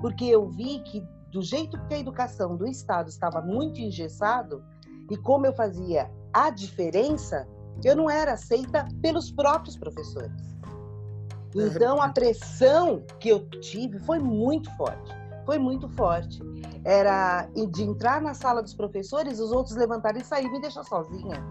[0.00, 4.64] Porque eu vi que do jeito que a educação do Estado estava muito engessado
[5.10, 7.46] e como eu fazia a diferença,
[7.84, 10.56] eu não era aceita pelos próprios professores.
[11.54, 15.12] Então a pressão que eu tive foi muito forte,
[15.44, 16.40] foi muito forte.
[16.84, 20.84] Era de entrar na sala dos professores, os outros levantarem e sair e me deixar
[20.84, 21.44] sozinha.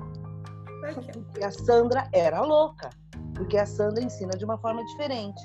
[0.93, 2.89] Porque a Sandra era louca,
[3.35, 5.41] porque a Sandra ensina de uma forma diferente.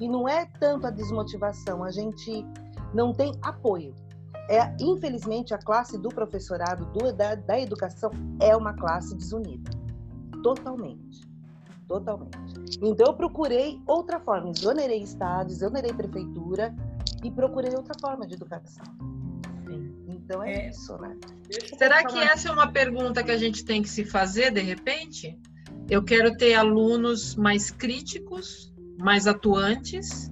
[0.00, 2.44] E não é tanto a desmotivação, a gente
[2.92, 3.94] não tem apoio.
[4.48, 8.10] É, infelizmente, a classe do professorado, do, da, da educação,
[8.40, 9.70] é uma classe desunida.
[10.42, 11.20] Totalmente.
[11.86, 12.78] Totalmente.
[12.82, 14.50] Então, eu procurei outra forma.
[14.50, 16.74] Exonerei estados, exonerei prefeitura
[17.22, 18.84] e procurei outra forma de educação.
[20.30, 21.16] Então, é, é isso, né?
[21.76, 25.36] Será que essa é uma pergunta que a gente tem que se fazer, de repente?
[25.88, 30.30] Eu quero ter alunos mais críticos, mais atuantes,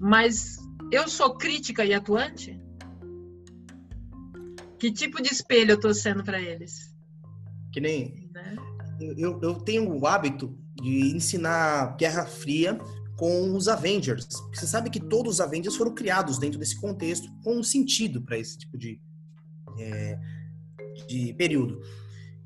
[0.00, 0.56] mas
[0.90, 2.58] eu sou crítica e atuante?
[4.78, 6.94] Que tipo de espelho eu estou sendo para eles?
[7.70, 8.30] Que nem.
[8.32, 8.56] Né?
[8.98, 12.78] Eu, eu tenho o hábito de ensinar Guerra Fria
[13.18, 14.26] com os Avengers.
[14.54, 18.38] Você sabe que todos os Avengers foram criados dentro desse contexto com um sentido para
[18.38, 19.00] esse tipo de,
[19.78, 20.18] é,
[21.08, 21.80] de período.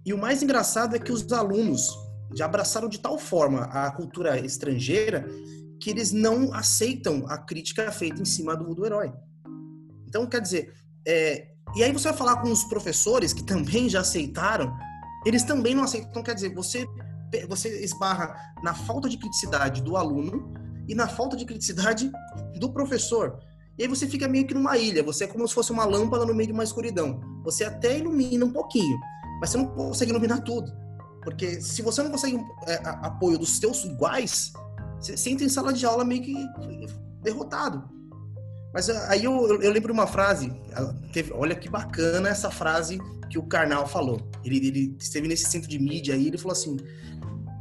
[0.05, 1.91] E o mais engraçado é que os alunos
[2.35, 5.27] já abraçaram de tal forma a cultura estrangeira
[5.81, 9.13] que eles não aceitam a crítica feita em cima do, do herói.
[10.07, 10.75] Então, quer dizer,
[11.07, 14.77] é, e aí você vai falar com os professores que também já aceitaram,
[15.25, 16.11] eles também não aceitam.
[16.11, 16.87] Então, quer dizer, você,
[17.49, 20.53] você esbarra na falta de criticidade do aluno
[20.89, 22.11] e na falta de criticidade
[22.59, 23.39] do professor.
[23.79, 26.27] E aí você fica meio que numa ilha, você é como se fosse uma lâmpada
[26.27, 27.21] no meio de uma escuridão.
[27.45, 28.99] Você até ilumina um pouquinho,
[29.41, 30.73] mas você não consegue iluminar tudo.
[31.23, 34.53] Porque se você não consegue é, apoio dos seus iguais,
[34.99, 36.35] você, você entra em sala de aula meio que
[37.23, 37.89] derrotado.
[38.73, 40.53] Mas ah, aí eu, eu, lembro uma frase,
[41.13, 42.99] teve, olha que bacana essa frase
[43.31, 44.21] que o Karnal falou.
[44.45, 46.77] Ele, ele esteve nesse centro de mídia aí, ele falou assim: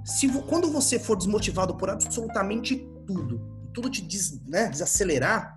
[0.05, 3.41] se quando você for desmotivado por absolutamente tudo,
[3.73, 5.56] tudo te des, né, desacelerar,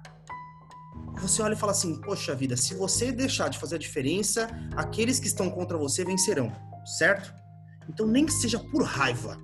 [1.21, 5.21] você olha e fala assim: poxa vida, se você deixar de fazer a diferença, aqueles
[5.21, 6.53] que estão contra você vencerão,
[6.85, 7.33] certo?
[7.89, 9.39] Então, nem que seja por raiva,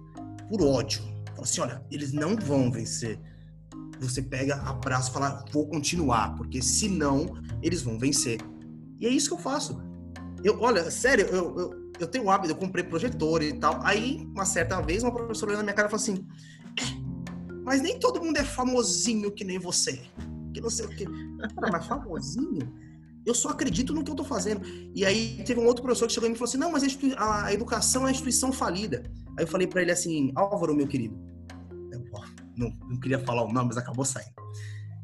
[0.48, 3.20] por ódio, fala assim: olha, eles não vão vencer.
[4.00, 8.40] Você pega, abraça e fala: vou continuar, porque senão eles vão vencer.
[8.98, 9.80] E é isso que eu faço.
[10.42, 13.80] Eu, olha, sério, eu, eu, eu tenho o hábito, eu comprei projetor e tal.
[13.82, 16.26] Aí, uma certa vez, uma professora olhou na minha cara e falou assim:
[16.78, 20.00] é, mas nem todo mundo é famosinho que nem você
[20.56, 21.04] que não sei o quê.
[21.54, 22.72] Cara, mas famosinho?
[23.26, 24.62] Eu só acredito no que eu tô fazendo.
[24.94, 26.82] E aí teve um outro professor que chegou e me falou assim: não, mas
[27.16, 29.02] a, a educação é a instituição falida.
[29.36, 31.14] Aí eu falei para ele assim: Álvaro, meu querido,
[31.92, 32.02] eu,
[32.56, 34.32] não, não queria falar o nome, mas acabou saindo.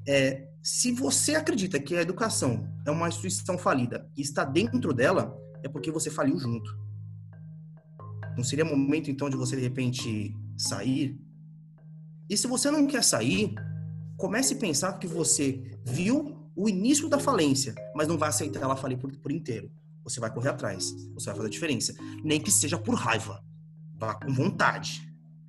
[0.08, 5.36] É, se você acredita que a educação é uma instituição falida e está dentro dela,
[5.62, 6.78] é porque você faliu junto.
[8.36, 11.20] Não seria momento então de você de repente sair?
[12.30, 13.54] E se você não quer sair,
[14.16, 18.76] comece a pensar que você viu o início da falência, mas não vai aceitar ela
[18.76, 19.70] falir por, por inteiro.
[20.04, 21.94] Você vai correr atrás, você vai fazer a diferença.
[22.22, 23.42] Nem que seja por raiva.
[23.94, 25.00] Vá com vontade,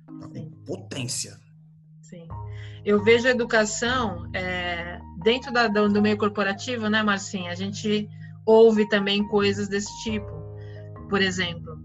[0.06, 1.38] vá com potência.
[2.00, 2.28] Sim.
[2.84, 7.50] Eu vejo a educação é, dentro da, do, do meio corporativo, né, Marcinha?
[7.50, 8.08] A gente
[8.46, 10.30] ouve também coisas desse tipo.
[11.08, 11.82] Por exemplo,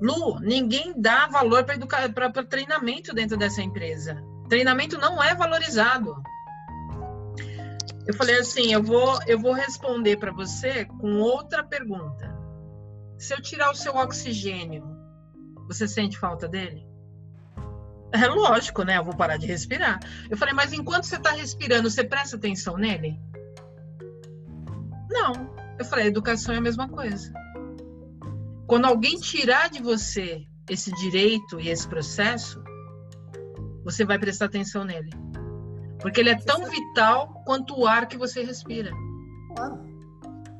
[0.00, 4.22] Lu, ninguém dá valor para treinamento dentro dessa empresa.
[4.48, 6.22] Treinamento não é valorizado.
[8.06, 12.34] Eu falei assim, eu vou, eu vou responder para você com outra pergunta.
[13.18, 14.84] Se eu tirar o seu oxigênio,
[15.66, 16.86] você sente falta dele?
[18.12, 18.98] É lógico, né?
[18.98, 19.98] Eu vou parar de respirar.
[20.30, 23.20] Eu falei, mas enquanto você está respirando, você presta atenção nele?
[25.10, 25.54] Não.
[25.78, 27.32] Eu falei, educação é a mesma coisa.
[28.66, 32.62] Quando alguém tirar de você esse direito e esse processo,
[33.86, 35.10] você vai prestar atenção nele.
[36.00, 38.90] Porque ele é tão vital quanto o ar que você respira.
[39.54, 39.78] Claro.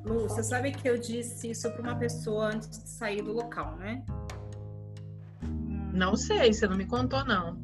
[0.04, 3.76] Lu, você sabe que eu disse isso para uma pessoa antes de sair do local,
[3.78, 4.04] né?
[5.92, 7.58] Não sei, você não me contou, não.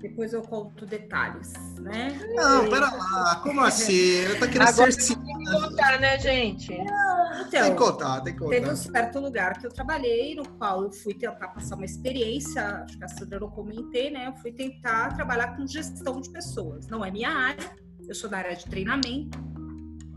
[0.00, 2.16] Depois eu conto detalhes, né?
[2.34, 3.92] Não, pera lá, como assim?
[3.92, 6.70] Eu tô querendo Agora ser tem que contar, né, gente?
[6.70, 8.54] Não, então, tem que contar, tem que contar.
[8.54, 12.84] Teve um certo lugar que eu trabalhei, no qual eu fui tentar passar uma experiência,
[12.84, 14.28] acho que a Sandra eu comentei, né?
[14.28, 16.86] Eu fui tentar trabalhar com gestão de pessoas.
[16.86, 17.68] Não é minha área,
[18.06, 19.36] eu sou da área de treinamento,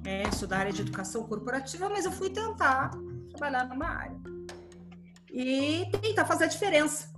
[0.05, 2.91] é, sou da área de educação corporativa, mas eu fui tentar
[3.32, 4.21] trabalhar numa área.
[5.34, 7.11] E tentar fazer a diferença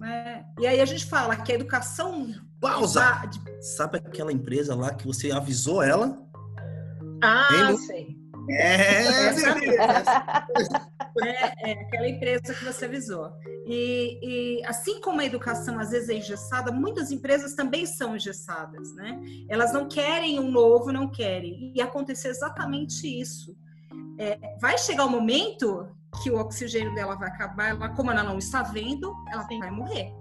[0.00, 0.46] né?
[0.58, 2.34] E aí a gente fala que a educação.
[2.58, 3.30] Pausa!
[3.60, 6.18] Sabe aquela empresa lá que você avisou ela?
[7.22, 8.18] Ah, sei.
[8.48, 9.02] É,
[11.22, 13.30] é, é, aquela empresa que você avisou.
[13.66, 18.94] E, e, assim como a educação às vezes é engessada, muitas empresas também são engessadas,
[18.94, 19.20] né?
[19.48, 21.72] Elas não querem um novo, não querem.
[21.76, 23.54] E aconteceu exatamente isso.
[24.18, 25.86] É, vai chegar o um momento
[26.22, 29.58] que o oxigênio dela vai acabar, ela, como ela não está vendo, ela Sim.
[29.58, 30.12] vai morrer.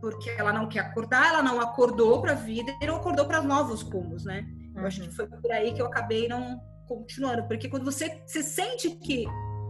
[0.00, 3.42] Porque ela não quer acordar, ela não acordou para a vida e não acordou para
[3.42, 4.46] novos rumos, né?
[4.74, 5.12] Eu acho que uhum.
[5.12, 9.24] foi por aí que eu acabei não continuando, porque quando você se sente que,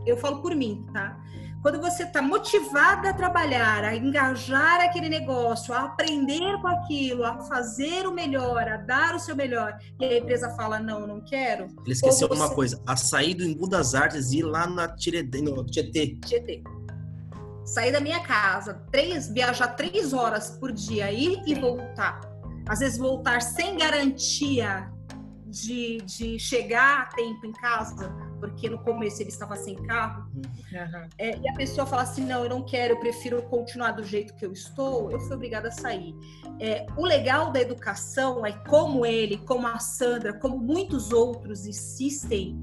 [0.06, 1.18] eu falo por mim, tá?
[1.62, 7.38] Quando você está motivada a trabalhar, a engajar aquele negócio, a aprender com aquilo, a
[7.40, 11.66] fazer o melhor, a dar o seu melhor, e a empresa fala, não, não quero.
[11.84, 12.34] Ele esqueceu você...
[12.34, 15.42] uma coisa, a sair do Embu das Artes e ir lá na Tietê.
[15.42, 16.18] No Tietê.
[16.24, 16.62] Tietê.
[17.62, 22.20] Sair da minha casa, três, viajar três horas por dia, ir e voltar.
[22.66, 24.90] Às vezes voltar sem garantia
[25.44, 28.10] de, de chegar a tempo em casa,
[28.40, 31.08] porque no começo ele estava sem carro, uhum.
[31.18, 34.34] é, e a pessoa fala assim: não, eu não quero, eu prefiro continuar do jeito
[34.34, 36.14] que eu estou, eu fui obrigada a sair.
[36.58, 42.60] É, o legal da educação é como ele, como a Sandra, como muitos outros insistem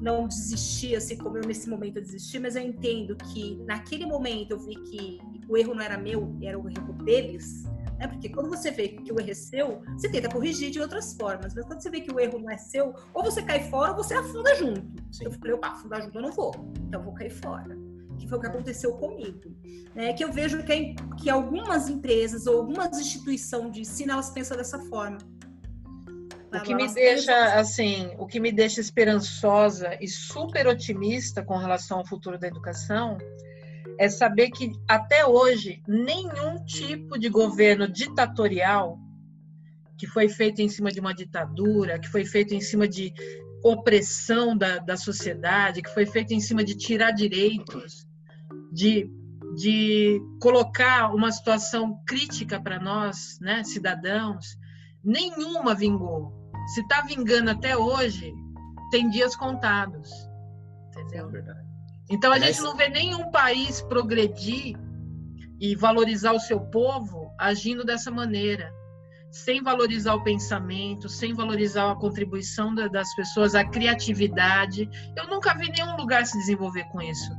[0.00, 4.52] não desistir, assim como eu nesse momento eu desisti, mas eu entendo que naquele momento
[4.52, 7.64] eu vi que o erro não era meu, era o erro deles.
[7.98, 8.06] Né?
[8.06, 11.54] Porque quando você vê que o erro é seu, você tenta corrigir de outras formas.
[11.54, 13.96] Mas quando você vê que o erro não é seu, ou você cai fora ou
[13.96, 15.02] você afunda junto.
[15.12, 15.24] Sim.
[15.24, 16.52] Eu falei, opa, afundar junto eu não vou.
[16.86, 17.76] Então eu vou cair fora.
[18.18, 19.54] Que foi o que aconteceu comigo.
[19.94, 24.56] É que eu vejo que, que algumas empresas ou algumas instituições de ensino, elas pensam
[24.56, 25.18] dessa forma.
[26.52, 31.98] O que me deixa assim, o que me deixa esperançosa e super otimista com relação
[31.98, 33.18] ao futuro da educação
[33.98, 38.98] é saber que até hoje nenhum tipo de governo ditatorial
[39.98, 43.12] que foi feito em cima de uma ditadura, que foi feito em cima de
[43.64, 48.06] opressão da, da sociedade, que foi feito em cima de tirar direitos,
[48.72, 49.10] de,
[49.56, 54.56] de colocar uma situação crítica para nós, né, cidadãos,
[55.02, 56.32] nenhuma vingou.
[56.74, 58.34] Se está vingando até hoje,
[58.90, 60.10] tem dias contados.
[60.90, 61.28] Entendeu?
[61.28, 61.65] É verdade.
[62.08, 64.76] Então a gente não vê nenhum país progredir
[65.60, 68.72] e valorizar o seu povo agindo dessa maneira,
[69.32, 74.88] sem valorizar o pensamento, sem valorizar a contribuição das pessoas, a criatividade.
[75.16, 77.30] Eu nunca vi nenhum lugar se desenvolver com isso.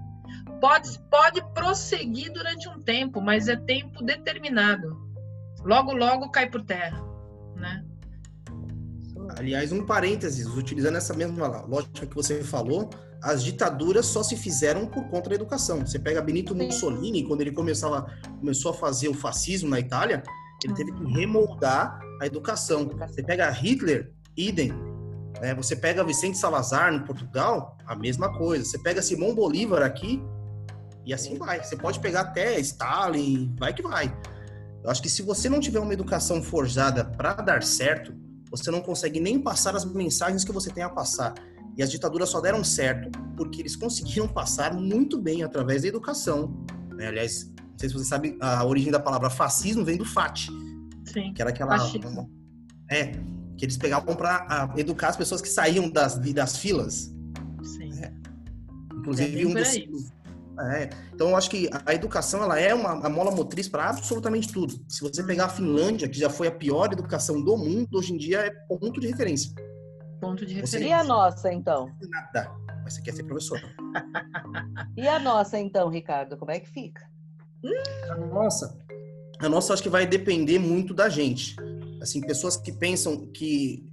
[0.59, 4.97] Pode, pode prosseguir durante um tempo, mas é tempo determinado.
[5.63, 7.01] Logo, logo cai por terra,
[7.55, 7.83] né?
[9.37, 12.89] Aliás, um parênteses, utilizando essa mesma lógica que você falou,
[13.21, 15.79] as ditaduras só se fizeram por conta da educação.
[15.85, 16.65] Você pega Benito Sim.
[16.65, 20.23] Mussolini, quando ele começava, começou a fazer o fascismo na Itália,
[20.63, 22.89] ele teve que remoldar a educação.
[23.07, 24.73] Você pega Hitler, idem.
[25.41, 28.65] É, você pega Vicente Salazar no Portugal, a mesma coisa.
[28.65, 30.21] Você pega Simão Bolívar aqui,
[31.07, 31.63] e assim vai.
[31.63, 34.13] Você pode pegar até Stalin, vai que vai.
[34.83, 38.13] Eu acho que se você não tiver uma educação forjada para dar certo,
[38.51, 41.33] você não consegue nem passar as mensagens que você tem a passar.
[41.77, 46.65] E as ditaduras só deram certo porque eles conseguiram passar muito bem através da educação.
[46.95, 47.07] Né?
[47.07, 50.47] Aliás, não sei se você sabe, a origem da palavra fascismo vem do FAT.
[51.05, 51.33] Sim.
[51.33, 51.77] Que era aquela.
[52.89, 53.11] É,
[53.57, 57.13] que eles pegavam para educar as pessoas que saíam das, das filas.
[57.63, 57.93] Sim.
[58.01, 58.11] É.
[58.95, 60.11] Inclusive, é um dos.
[60.59, 64.51] É, então, eu acho que a educação ela é uma, uma mola motriz para absolutamente
[64.51, 64.83] tudo.
[64.87, 68.17] Se você pegar a Finlândia, que já foi a pior educação do mundo, hoje em
[68.17, 69.51] dia é ponto de referência.
[70.19, 70.87] Ponto de referência.
[70.87, 71.91] E a nossa, então?
[72.09, 72.51] Nada.
[72.83, 73.59] Mas você quer ser professor.
[74.95, 76.37] e a nossa, então, Ricardo?
[76.37, 77.07] Como é que fica?
[78.09, 78.77] A nossa?
[79.39, 81.55] A nossa acho que vai depender muito da gente.
[82.01, 83.85] Assim, pessoas que pensam que...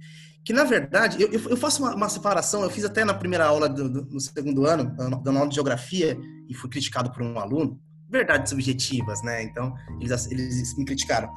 [0.43, 3.67] Que, na verdade, eu, eu faço uma, uma, separação, eu fiz até na primeira aula
[3.67, 6.15] do, do, no segundo ano, da aula de geografia,
[6.47, 7.81] e fui criticado por um aluno.
[8.07, 9.41] Verdades subjetivas, né?
[9.41, 11.33] Então, eles, eles me criticaram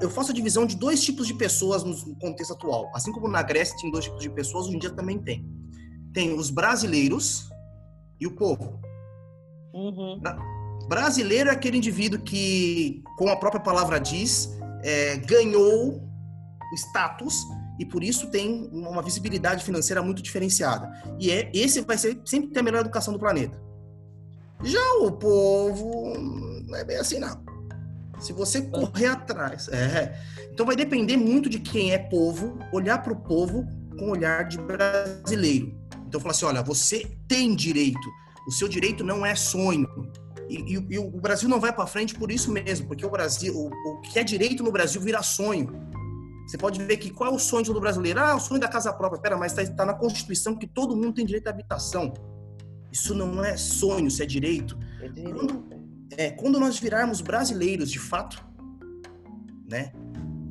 [0.00, 2.90] eu faço a divisão de dois tipos de pessoas no contexto atual.
[2.94, 5.46] Assim como na Grécia tinha dois tipos de pessoas, hoje em dia também tem.
[6.12, 7.48] Tem os brasileiros
[8.20, 8.80] e o povo.
[9.72, 10.20] Uhum.
[10.88, 14.50] Brasileiro é aquele indivíduo que, como a própria palavra diz,
[14.82, 16.02] é, ganhou
[16.74, 17.36] status
[17.78, 20.90] e por isso tem uma visibilidade financeira muito diferenciada.
[21.18, 23.60] E é esse vai ser sempre ter a melhor educação do planeta.
[24.62, 26.12] Já o povo
[26.66, 27.47] não é bem assim não.
[28.18, 29.68] Se você correr atrás.
[29.68, 30.18] É.
[30.52, 33.66] Então vai depender muito de quem é povo, olhar para o povo
[33.98, 35.76] com olhar de brasileiro.
[36.06, 38.08] Então falar assim: olha, você tem direito.
[38.46, 39.88] O seu direito não é sonho.
[40.48, 43.54] E, e, e o Brasil não vai para frente por isso mesmo, porque o Brasil,
[43.54, 45.68] o, o, que é direito no Brasil vira sonho.
[46.46, 48.18] Você pode ver que qual é o sonho do brasileiro?
[48.20, 49.20] Ah, o sonho da casa própria.
[49.20, 52.14] Pera, mas está tá na Constituição que todo mundo tem direito à habitação.
[52.90, 54.78] Isso não é sonho, isso é direito.
[55.02, 55.36] É direito.
[55.36, 55.77] Quando,
[56.18, 58.44] é, quando nós virarmos brasileiros de fato,
[59.70, 59.92] né?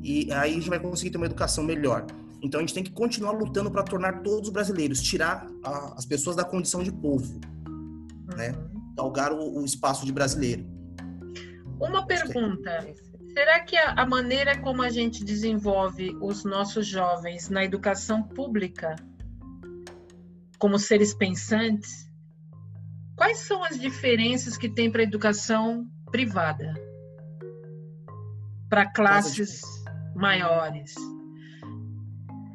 [0.02, 2.06] E aí a gente vai conseguir ter uma educação melhor.
[2.42, 6.36] Então a gente tem que continuar lutando para tornar todos brasileiros, tirar a, as pessoas
[6.36, 7.68] da condição de povo, né?
[8.30, 8.36] uhum.
[8.36, 8.54] né?
[8.96, 10.64] Galgar o, o, espaço de brasileiro.
[11.78, 12.88] Uma pergunta:
[13.34, 18.96] será que a, a maneira como a gente desenvolve os nossos jovens na educação pública,
[20.58, 22.07] como seres pensantes,
[23.18, 26.72] quais são as diferenças que tem para a educação privada?
[28.70, 29.60] Para classes
[30.14, 30.94] maiores?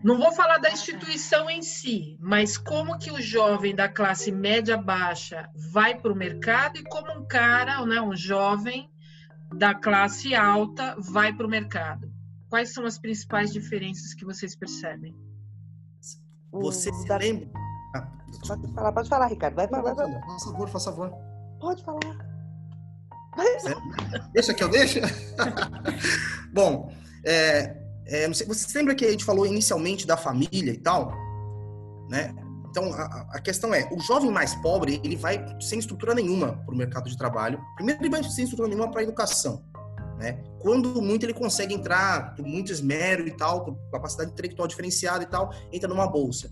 [0.03, 4.77] Não vou falar da instituição em si, mas como que o jovem da classe média
[4.77, 8.89] baixa vai para o mercado e como um cara, né, um jovem
[9.55, 12.11] da classe alta vai para o mercado.
[12.49, 15.15] Quais são as principais diferenças que vocês percebem?
[16.51, 17.49] Você se lembra?
[17.93, 18.07] Ah,
[18.47, 19.55] pode falar, pode falar, Ricardo.
[19.55, 19.95] Vai falar.
[19.95, 21.13] Por favor, por favor.
[21.59, 22.33] Pode falar.
[24.33, 24.99] Deixa que eu deixo.
[26.53, 26.91] Bom,
[27.25, 27.75] é,
[28.05, 31.13] é, sei, você lembra que a gente falou inicialmente da família e tal?
[32.09, 32.33] Né?
[32.69, 36.73] Então, a, a, questão é, o jovem mais pobre, ele vai sem estrutura nenhuma para
[36.73, 37.59] o mercado de trabalho.
[37.75, 39.63] Primeiro, ele vai sem estrutura nenhuma para a educação.
[40.17, 40.43] Né?
[40.59, 45.27] Quando muito ele consegue entrar, por muito esmero e tal, por capacidade intelectual diferenciada e
[45.27, 46.51] tal, entra numa bolsa.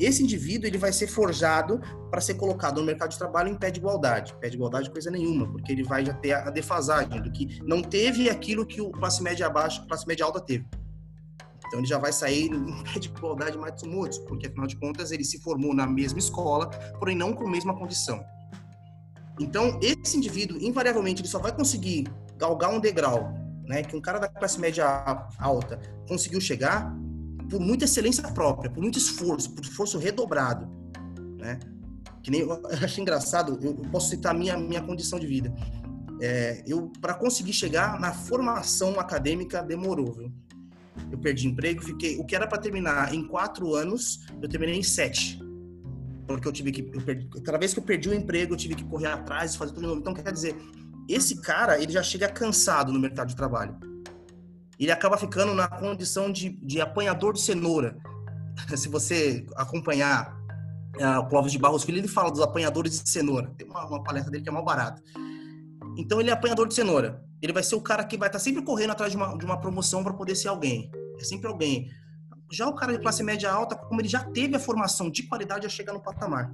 [0.00, 1.78] Esse indivíduo ele vai ser forjado
[2.10, 4.34] para ser colocado no mercado de trabalho em pé de igualdade.
[4.40, 7.82] Pé de igualdade coisa nenhuma, porque ele vai já ter a defasagem do que não
[7.82, 10.64] teve aquilo que o classe média baixa, classe média alta teve.
[11.66, 15.12] Então ele já vai sair em pé de igualdade mais muitos, porque afinal de contas
[15.12, 18.24] ele se formou na mesma escola, porém não com a mesma condição.
[19.38, 23.34] Então esse indivíduo, invariavelmente, ele só vai conseguir galgar um degrau,
[23.66, 24.86] né, que um cara da classe média
[25.38, 25.78] alta
[26.08, 26.90] conseguiu chegar
[27.50, 30.68] por muita excelência própria, por muito esforço, por esforço redobrado,
[31.38, 31.58] né?
[32.22, 32.52] Que nem eu
[32.84, 35.52] acho engraçado, eu posso citar a minha minha condição de vida.
[36.22, 40.32] É, eu para conseguir chegar na formação acadêmica demorou, viu?
[41.10, 42.18] eu perdi emprego, fiquei.
[42.18, 45.40] O que era para terminar em quatro anos, eu terminei em sete.
[46.26, 46.82] Porque eu tive que.
[46.92, 49.72] Eu perdi, cada vez que eu perdi o emprego, eu tive que correr atrás, fazer
[49.72, 50.00] tudo de novo.
[50.00, 50.56] Então, quer dizer,
[51.08, 53.76] esse cara, ele já chega cansado no mercado de trabalho.
[54.80, 57.98] Ele acaba ficando na condição de, de apanhador de cenoura.
[58.74, 60.34] Se você acompanhar
[60.98, 63.52] uh, o Clóvis de Barros Filho, ele fala dos apanhadores de cenoura.
[63.58, 65.02] Tem uma, uma palestra dele que é mal barata.
[65.98, 67.22] Então, ele é apanhador de cenoura.
[67.42, 69.44] Ele vai ser o cara que vai estar tá sempre correndo atrás de uma, de
[69.44, 70.90] uma promoção para poder ser alguém.
[71.18, 71.90] É sempre alguém.
[72.50, 75.64] Já o cara de classe média alta, como ele já teve a formação de qualidade,
[75.64, 76.50] já chega no patamar.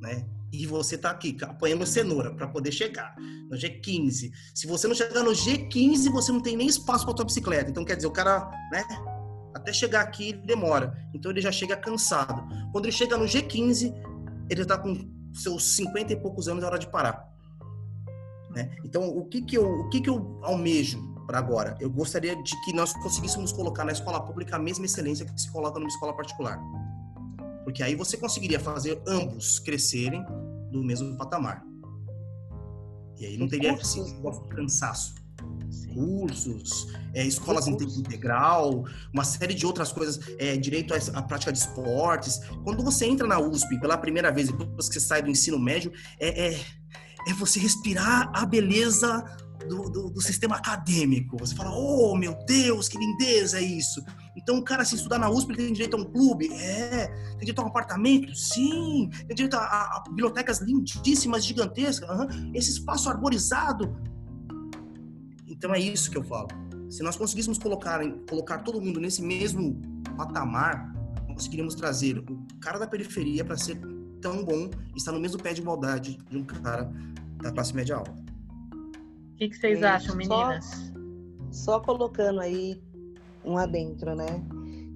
[0.00, 0.26] Né?
[0.52, 3.14] E você está aqui apanhando cenoura para poder chegar
[3.50, 4.30] no G15.
[4.54, 7.70] Se você não chegar no G15, você não tem nem espaço para tua bicicleta.
[7.70, 8.84] Então, quer dizer, o cara, né?
[9.54, 10.96] Até chegar aqui ele demora.
[11.12, 12.42] Então ele já chega cansado.
[12.72, 13.92] Quando ele chega no G15,
[14.48, 14.94] ele está com
[15.32, 17.28] seus 50 e poucos anos, é hora de parar.
[18.50, 18.70] Né?
[18.84, 21.76] Então, o que que eu, o que que eu almejo para agora?
[21.80, 25.50] Eu gostaria de que nós conseguíssemos colocar na escola pública a mesma excelência que se
[25.50, 26.58] coloca numa escola particular.
[27.68, 30.24] Porque aí você conseguiria fazer ambos crescerem
[30.72, 31.62] no mesmo patamar.
[33.18, 34.00] E aí não teria esse
[34.48, 35.14] cansaço.
[35.92, 41.20] Cursos, é, escolas em tempo integral, uma série de outras coisas, é, direito à, à,
[41.20, 42.40] prática de esportes.
[42.64, 45.92] Quando você entra na USP pela primeira vez, depois que você sai do ensino médio,
[46.18, 46.60] é, é
[47.28, 49.22] é você respirar a beleza
[49.68, 51.36] do, do, do, sistema acadêmico.
[51.38, 54.02] Você fala, oh meu Deus, que lindeza é isso.
[54.38, 56.48] Então, o cara, se estudar na USP, ele tem direito a um clube?
[56.52, 57.08] É.
[57.08, 58.32] Tem direito a um apartamento?
[58.36, 59.10] Sim.
[59.26, 62.08] Tem direito a, a, a bibliotecas lindíssimas, gigantescas.
[62.08, 62.52] Uhum.
[62.54, 64.00] Esse espaço arborizado.
[65.48, 66.46] Então, é isso que eu falo.
[66.88, 69.80] Se nós conseguíssemos colocar, colocar todo mundo nesse mesmo
[70.16, 70.94] patamar,
[71.26, 73.80] conseguiríamos trazer o cara da periferia para ser
[74.20, 76.90] tão bom estar no mesmo pé de igualdade de um cara
[77.42, 78.12] da classe média alta.
[78.12, 80.64] O que, que vocês acham, meninas?
[81.50, 82.80] Só, só colocando aí
[83.48, 84.44] um adentro, né?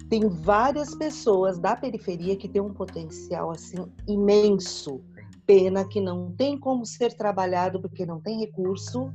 [0.09, 3.77] Tem várias pessoas da periferia que têm um potencial assim
[4.07, 5.01] imenso.
[5.45, 9.11] Pena que não tem como ser trabalhado porque não tem recurso.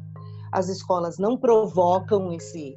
[0.51, 2.77] As escolas não provocam esse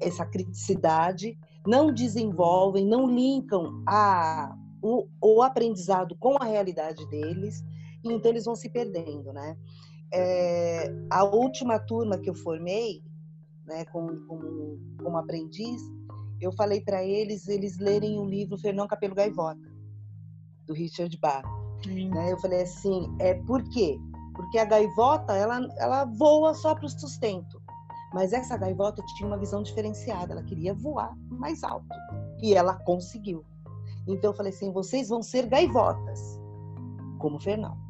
[0.00, 7.64] essa criticidade, não desenvolvem, não linkam a o, o aprendizado com a realidade deles,
[8.04, 9.56] então eles vão se perdendo, né?
[10.12, 13.02] É, a última turma que eu formei,
[13.66, 15.82] né, como, como, como aprendiz,
[16.40, 19.68] eu falei para eles eles lerem o livro Fernão Capelo Gaivota,
[20.66, 21.44] do Richard Bach.
[21.86, 22.32] Né?
[22.32, 23.98] Eu falei assim, é por quê?
[24.34, 27.62] Porque a gaivota ela, ela voa só para o sustento,
[28.12, 31.86] Mas essa gaivota tinha uma visão diferenciada, ela queria voar mais alto.
[32.42, 33.44] E ela conseguiu.
[34.06, 36.40] Então eu falei assim: vocês vão ser gaivotas,
[37.18, 37.85] como o Fernão.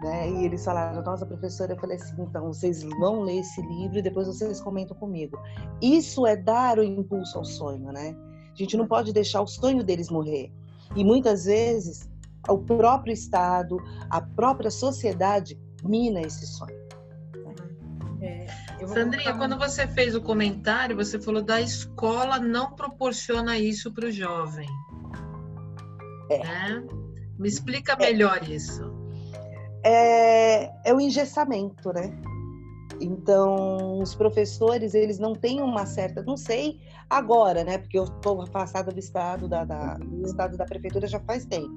[0.00, 0.30] Né?
[0.30, 4.02] E eles falaram, nossa professora, eu falei assim, então vocês vão ler esse livro e
[4.02, 5.36] depois vocês comentam comigo.
[5.82, 8.16] Isso é dar o impulso ao sonho, né?
[8.52, 10.52] A gente não pode deixar o sonho deles morrer.
[10.94, 12.08] E muitas vezes
[12.48, 13.76] o próprio Estado,
[14.08, 16.78] a própria sociedade mina esse sonho.
[18.20, 18.46] É,
[18.86, 24.10] Sandrinha, quando você fez o comentário, você falou da escola não proporciona isso para o
[24.10, 24.68] jovem.
[26.30, 26.38] É.
[26.38, 26.86] Né?
[27.38, 28.54] Me explica melhor é.
[28.54, 28.97] isso
[29.88, 32.12] é, é o engessamento, né?
[33.00, 37.78] Então, os professores, eles não têm uma certa, não sei agora, né?
[37.78, 41.76] Porque eu estou afastada do estado da, da, do estado da prefeitura já faz tempo.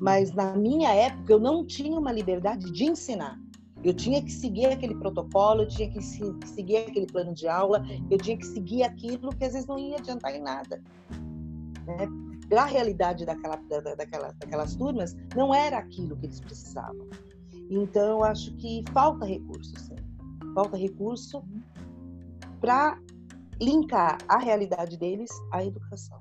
[0.00, 3.38] Mas na minha época eu não tinha uma liberdade de ensinar.
[3.82, 8.18] Eu tinha que seguir aquele protocolo, eu tinha que seguir aquele plano de aula, eu
[8.18, 10.82] tinha que seguir aquilo que às vezes não ia adiantar em nada.
[11.86, 12.06] Né?
[12.54, 17.08] A realidade daquela, da, daquela, daquelas turmas, não era aquilo que eles precisavam.
[17.70, 19.96] Então, eu acho que falta recurso, sim.
[20.54, 21.44] Falta recurso
[22.60, 22.98] para
[23.60, 26.20] linkar a realidade deles à educação.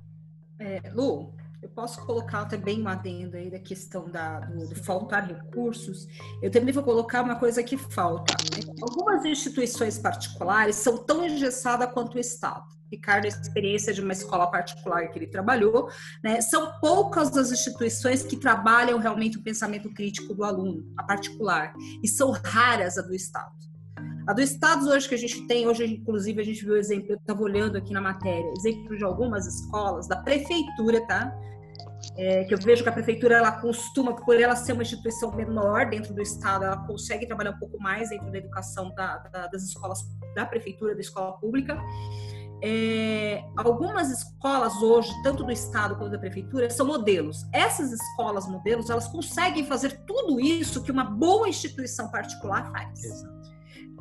[0.59, 5.27] É, Lu, eu posso colocar também uma adenda aí da questão da, do, do, faltar
[5.27, 6.07] recursos.
[6.41, 8.33] Eu também vou colocar uma coisa que falta.
[8.55, 8.73] Né?
[8.81, 12.78] Algumas instituições particulares são tão engessadas quanto o Estado.
[12.91, 15.89] Ricardo, a experiência de uma escola particular que ele trabalhou,
[16.23, 16.41] né?
[16.41, 21.73] são poucas as instituições que trabalham realmente o pensamento crítico do aluno, a particular,
[22.03, 23.51] e são raras a do Estado.
[24.27, 27.11] A do Estado hoje que a gente tem, hoje inclusive a gente viu o exemplo,
[27.11, 31.35] eu estava olhando aqui na matéria, exemplo de algumas escolas da prefeitura, tá?
[32.15, 35.89] É, que eu vejo que a prefeitura ela costuma, por ela ser uma instituição menor
[35.89, 39.63] dentro do estado, ela consegue trabalhar um pouco mais dentro da educação da, da, das
[39.63, 39.99] escolas
[40.35, 41.77] da prefeitura, da escola pública.
[42.61, 47.45] É, algumas escolas hoje, tanto do estado quanto da prefeitura, são modelos.
[47.53, 53.03] Essas escolas modelos, elas conseguem fazer tudo isso que uma boa instituição particular faz.
[53.03, 53.39] Exato.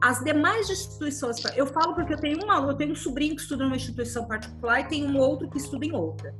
[0.01, 3.43] As demais instituições, eu falo porque eu tenho um aluno, eu tenho um sobrinho que
[3.43, 6.35] estuda numa instituição particular e tenho um outro que estuda em outra.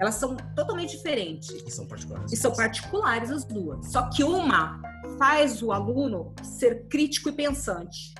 [0.00, 1.50] Elas são totalmente diferentes.
[1.50, 2.32] E são particulares.
[2.32, 3.86] E são particulares as duas.
[3.86, 4.80] Só que uma
[5.18, 8.14] faz o aluno ser crítico e pensante.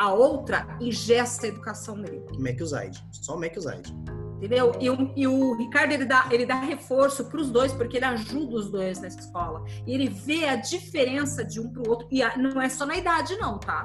[0.00, 2.22] A outra ingesta a educação dele.
[2.38, 3.04] Mac Zaid.
[3.12, 3.94] Só Mac Zaid.
[4.38, 4.72] Entendeu?
[4.80, 8.06] E o, e o, Ricardo, ele dá, ele dá reforço para os dois, porque ele
[8.06, 9.62] ajuda os dois nessa escola.
[9.86, 12.08] E ele vê a diferença de um para o outro.
[12.10, 13.82] E a, não é só na idade, não, tá?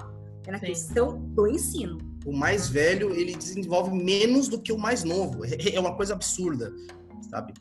[0.48, 0.68] É na Sim.
[0.68, 1.98] questão do ensino.
[2.26, 5.44] O mais velho, ele desenvolve menos do que o mais novo.
[5.46, 6.74] É, é uma coisa absurda
[7.36, 7.54] sabe?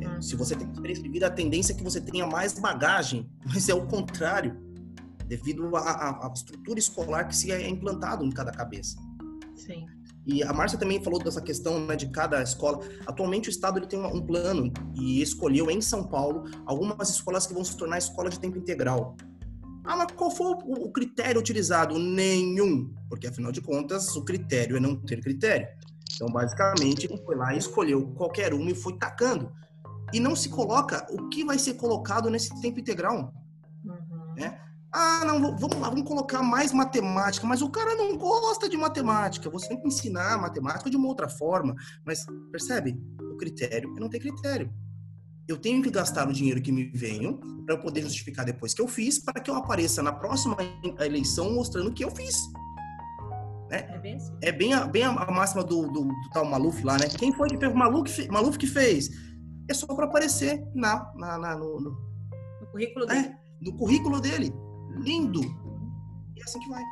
[0.00, 0.22] É, hum.
[0.22, 3.68] se você tem experiência de vida, a tendência é que você tenha mais bagagem, mas
[3.68, 4.56] é o contrário,
[5.36, 8.98] devido à, estrutura escolar que se é implantado em cada cabeça.
[9.56, 9.86] Sim.
[10.26, 12.80] E a Márcia também falou dessa questão né, de cada escola.
[13.06, 17.54] Atualmente o Estado ele tem um plano e escolheu em São Paulo algumas escolas que
[17.54, 19.16] vão se tornar escola de tempo integral.
[19.84, 21.98] Ah, mas qual foi o critério utilizado?
[21.98, 25.66] Nenhum, porque afinal de contas o critério é não ter critério.
[26.14, 29.50] Então, basicamente, foi lá e escolheu qualquer uma e foi tacando.
[30.12, 33.32] E não se coloca o que vai ser colocado nesse tempo integral.
[33.82, 34.34] Uhum.
[34.36, 34.60] Né?
[34.94, 39.48] Ah, não, vamos lá, vamos colocar mais matemática, mas o cara não gosta de matemática.
[39.48, 41.74] Você tem que ensinar matemática de uma outra forma.
[42.04, 43.00] Mas, percebe?
[43.32, 44.70] O critério é não ter critério.
[45.48, 48.82] Eu tenho que gastar o dinheiro que me venho para eu poder justificar depois que
[48.82, 50.56] eu fiz, para que eu apareça na próxima
[51.00, 52.36] eleição mostrando que eu fiz.
[53.70, 53.86] Né?
[53.88, 54.36] É bem assim.
[54.42, 57.08] É bem a, bem a máxima do, do, do, tal Maluf lá, né?
[57.08, 57.74] Quem foi que fez?
[57.74, 59.08] Maluf, Maluf que fez.
[59.70, 63.34] É só para aparecer na, na, na no, no, no, currículo é, dele.
[63.62, 64.52] no currículo dele.
[64.96, 65.40] Lindo.
[65.40, 66.82] E é assim que vai.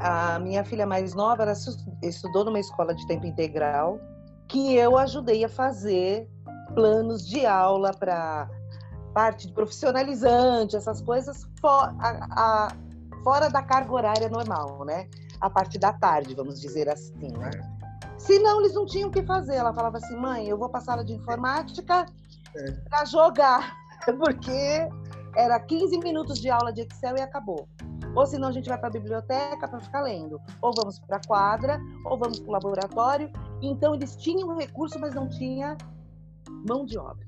[0.00, 1.54] A minha filha mais nova, ela
[2.02, 3.98] estudou numa escola de tempo integral
[4.48, 6.28] que eu ajudei a fazer
[6.74, 8.48] planos de aula para
[9.12, 12.68] parte de profissionalizante, essas coisas, for, a, a,
[13.24, 15.08] fora da carga horária normal, né?
[15.40, 17.50] a parte da tarde, vamos dizer assim, né?
[18.18, 19.54] Senão eles não tinham o que fazer.
[19.54, 22.06] Ela falava assim, mãe, eu vou para a sala de informática
[22.54, 22.70] é.
[22.88, 24.88] para jogar, porque
[25.36, 27.68] era 15 minutos de aula de Excel e acabou.
[28.14, 30.40] Ou senão a gente vai para a biblioteca para ficar lendo.
[30.60, 33.30] Ou vamos para a quadra, ou vamos para o laboratório.
[33.62, 35.76] Então eles tinham recurso, mas não tinha
[36.66, 37.26] mão de obra.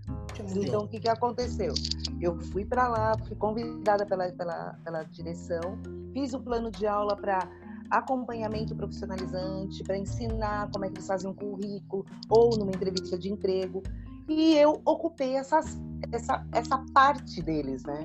[0.57, 1.75] Então o que, que aconteceu?
[2.21, 5.79] Eu fui para lá, fui convidada pela, pela, pela direção,
[6.13, 7.49] fiz o plano de aula para
[7.91, 13.31] acompanhamento profissionalizante, para ensinar como é que eles fazem um currículo ou numa entrevista de
[13.33, 13.83] emprego.
[14.31, 15.77] E eu ocupei essas,
[16.13, 18.05] essa, essa parte deles, né?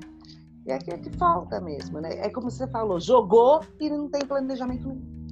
[0.66, 2.18] E é que, é que falta mesmo, né?
[2.18, 5.28] É como você falou, jogou e não tem planejamento nenhum.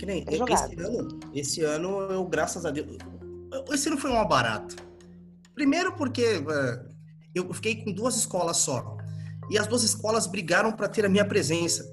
[0.00, 2.98] Que nem é esse ano, esse ano eu, graças a Deus,
[3.70, 4.74] esse ano foi uma barata.
[5.54, 6.92] Primeiro porque uh,
[7.32, 8.96] eu fiquei com duas escolas só.
[9.48, 11.88] E as duas escolas brigaram para ter a minha presença.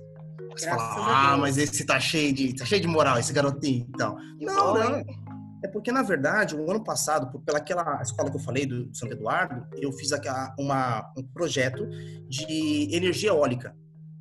[0.57, 3.97] Você fala, ah, mas esse tá cheio de, tá cheio de moral, esse garotinho e
[3.97, 4.17] tal.
[4.39, 5.30] Não, não.
[5.64, 9.68] É porque, na verdade, o ano passado, pelaquela escola que eu falei, do São Eduardo,
[9.78, 10.09] eu fiz
[10.57, 11.88] uma, um projeto
[12.28, 13.76] de energia eólica.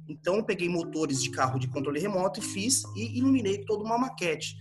[0.07, 3.97] Então, eu peguei motores de carro de controle remoto e fiz e iluminei toda uma
[3.97, 4.59] maquete.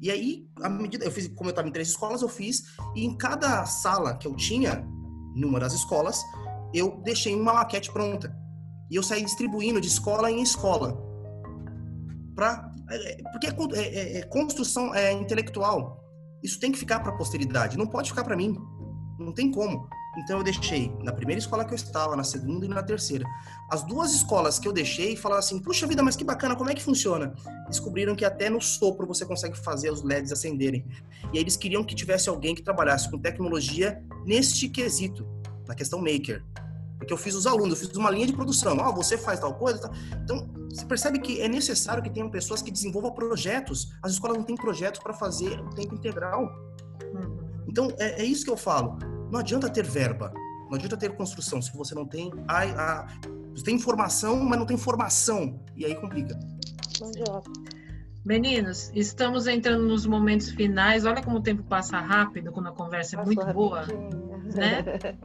[0.00, 2.62] E aí, à medida, eu fiz, como eu estava em três escolas, eu fiz,
[2.94, 4.82] e em cada sala que eu tinha,
[5.34, 6.22] numa das escolas,
[6.72, 8.34] eu deixei uma maquete pronta.
[8.90, 10.98] E eu saí distribuindo de escola em escola.
[12.34, 12.69] É,
[13.32, 16.04] porque é, é, é construção é, intelectual.
[16.42, 18.56] Isso tem que ficar para a posteridade, não pode ficar para mim.
[19.18, 19.86] Não tem como.
[20.16, 23.24] Então eu deixei na primeira escola que eu estava, na segunda e na terceira.
[23.70, 26.74] As duas escolas que eu deixei falaram assim: puxa vida, mas que bacana, como é
[26.74, 27.34] que funciona?
[27.68, 30.84] Descobriram que até no sopro você consegue fazer os LEDs acenderem.
[31.32, 35.26] E aí eles queriam que tivesse alguém que trabalhasse com tecnologia neste quesito,
[35.68, 36.44] na questão maker.
[37.00, 38.78] Porque eu fiz os alunos, eu fiz uma linha de produção.
[38.80, 39.80] Ah, você faz tal coisa.
[39.80, 39.92] Tal.
[40.22, 43.88] Então, você percebe que é necessário que tenham pessoas que desenvolvam projetos.
[44.02, 46.44] As escolas não têm projetos para fazer o tempo integral.
[47.12, 47.38] Uhum.
[47.66, 48.98] Então, é, é isso que eu falo
[49.30, 50.32] não adianta ter verba,
[50.68, 53.06] não adianta ter construção se você não tem a, a
[53.54, 56.38] você tem informação, mas não tem formação e aí complica.
[58.24, 61.04] Meninos, estamos entrando nos momentos finais.
[61.04, 63.84] Olha como o tempo passa rápido quando a conversa é muito boa,
[64.54, 64.84] né?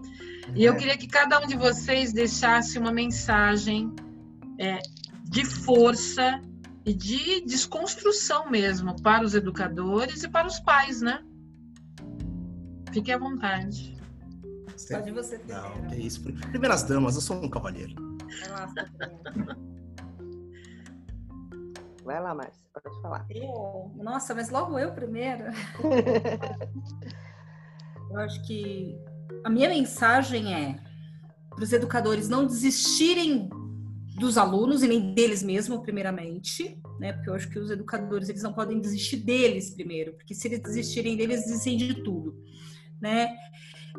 [0.54, 3.92] E eu queria que cada um de vocês deixasse uma mensagem
[4.60, 4.80] é,
[5.24, 6.40] de força
[6.86, 11.24] e de desconstrução mesmo para os educadores e para os pais, né?
[12.92, 13.96] Fique à vontade.
[14.90, 15.54] Pode você ter.
[15.54, 16.22] Não, que isso.
[16.24, 17.96] Primeiras damas, eu sou um cavalheiro.
[22.04, 23.26] Vai lá, Márcia, pode falar.
[23.30, 23.92] Eu?
[23.96, 25.46] Nossa, mas logo eu primeiro.
[28.12, 28.96] eu acho que
[29.46, 30.76] a minha mensagem é
[31.50, 33.48] para os educadores não desistirem
[34.18, 37.14] dos alunos e nem deles mesmos, primeiramente, né?
[37.14, 40.60] Porque eu acho que os educadores eles não podem desistir deles primeiro, porque se eles
[40.62, 42.36] desistirem deles, desistem de tudo,
[43.00, 43.36] né?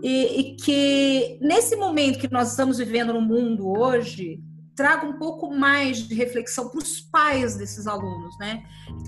[0.03, 4.42] e, e que nesse momento que nós estamos vivendo no mundo hoje,
[4.77, 8.62] traga um pouco mais de reflexão para os pais desses alunos, né?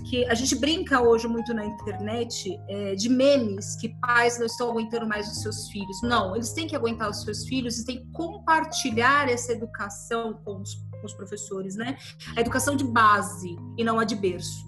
[0.09, 4.71] Que a gente brinca hoje muito na internet é, de memes que pais não estão
[4.71, 6.01] aguentando mais os seus filhos.
[6.01, 10.59] Não, eles têm que aguentar os seus filhos e têm que compartilhar essa educação com
[10.59, 11.95] os, com os professores, né?
[12.35, 14.67] A educação de base e não a de berço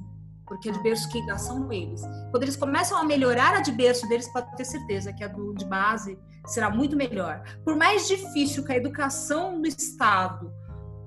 [0.51, 2.01] porque a de berço quem dá são eles.
[2.29, 5.53] Quando eles começam a melhorar a de berço deles, pode ter certeza que a do,
[5.53, 7.41] de base será muito melhor.
[7.63, 10.51] Por mais difícil que a educação do Estado,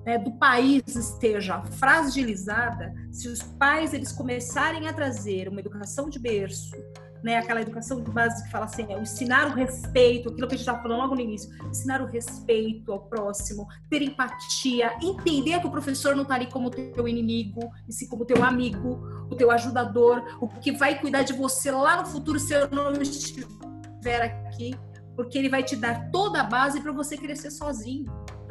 [0.05, 6.19] né, do país esteja fragilizada, se os pais eles começarem a trazer uma educação de
[6.19, 6.75] berço,
[7.23, 10.57] né, aquela educação de base que fala assim, é, ensinar o respeito, aquilo que a
[10.57, 15.65] gente estava falando logo no início, ensinar o respeito ao próximo, ter empatia, entender que
[15.65, 19.49] o professor não está ali como teu inimigo, e sim como teu amigo, o teu
[19.49, 24.75] ajudador, o que vai cuidar de você lá no futuro se eu não estiver aqui,
[25.15, 28.05] porque ele vai te dar toda a base para você crescer sozinho,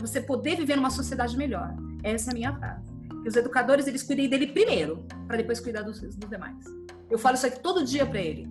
[0.07, 1.75] você poder viver numa sociedade melhor.
[2.03, 2.93] Essa é a minha frase.
[3.23, 6.65] Que os educadores eles cuidem dele primeiro, para depois cuidar dos, dos demais.
[7.11, 8.49] Eu falo isso aqui todo dia para ele.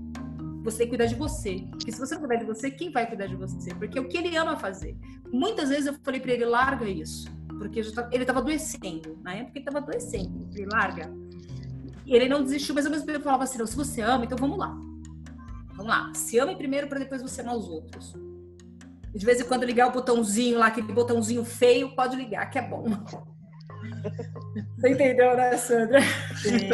[0.64, 1.66] Você tem que cuidar de você.
[1.70, 3.74] Porque se você não cuidar de você, quem vai cuidar de você?
[3.76, 4.98] Porque é o que ele ama fazer.
[5.32, 7.30] Muitas vezes eu falei para ele, larga isso.
[7.58, 7.90] Porque ele
[8.24, 9.20] estava adoecendo.
[9.22, 10.50] Na época ele estava adoecendo.
[10.54, 11.14] Ele larga.
[12.06, 14.38] E ele não desistiu, mas ao mesmo tempo eu falava assim, se você ama, então
[14.38, 14.70] vamos lá.
[15.76, 16.12] Vamos lá.
[16.14, 18.14] Se ame primeiro para depois você amar os outros.
[19.14, 22.68] De vez em quando ligar o botãozinho lá, aquele botãozinho feio, pode ligar, que é
[22.68, 22.84] bom.
[24.78, 26.00] Você entendeu, né, Sandra?
[26.42, 26.70] Sim.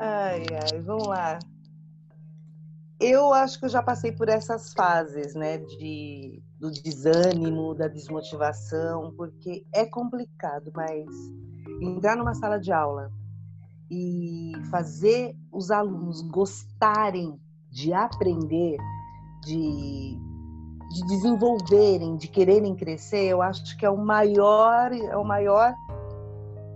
[0.00, 1.38] Ai, ai, vamos lá.
[3.00, 9.12] Eu acho que eu já passei por essas fases, né, de, do desânimo, da desmotivação,
[9.16, 11.06] porque é complicado, mas
[11.80, 13.10] entrar numa sala de aula
[13.90, 17.40] e fazer os alunos gostarem
[17.70, 18.76] de aprender,
[19.44, 20.18] de,
[20.90, 25.74] de desenvolverem, de quererem crescer, eu acho que é o maior, é o maior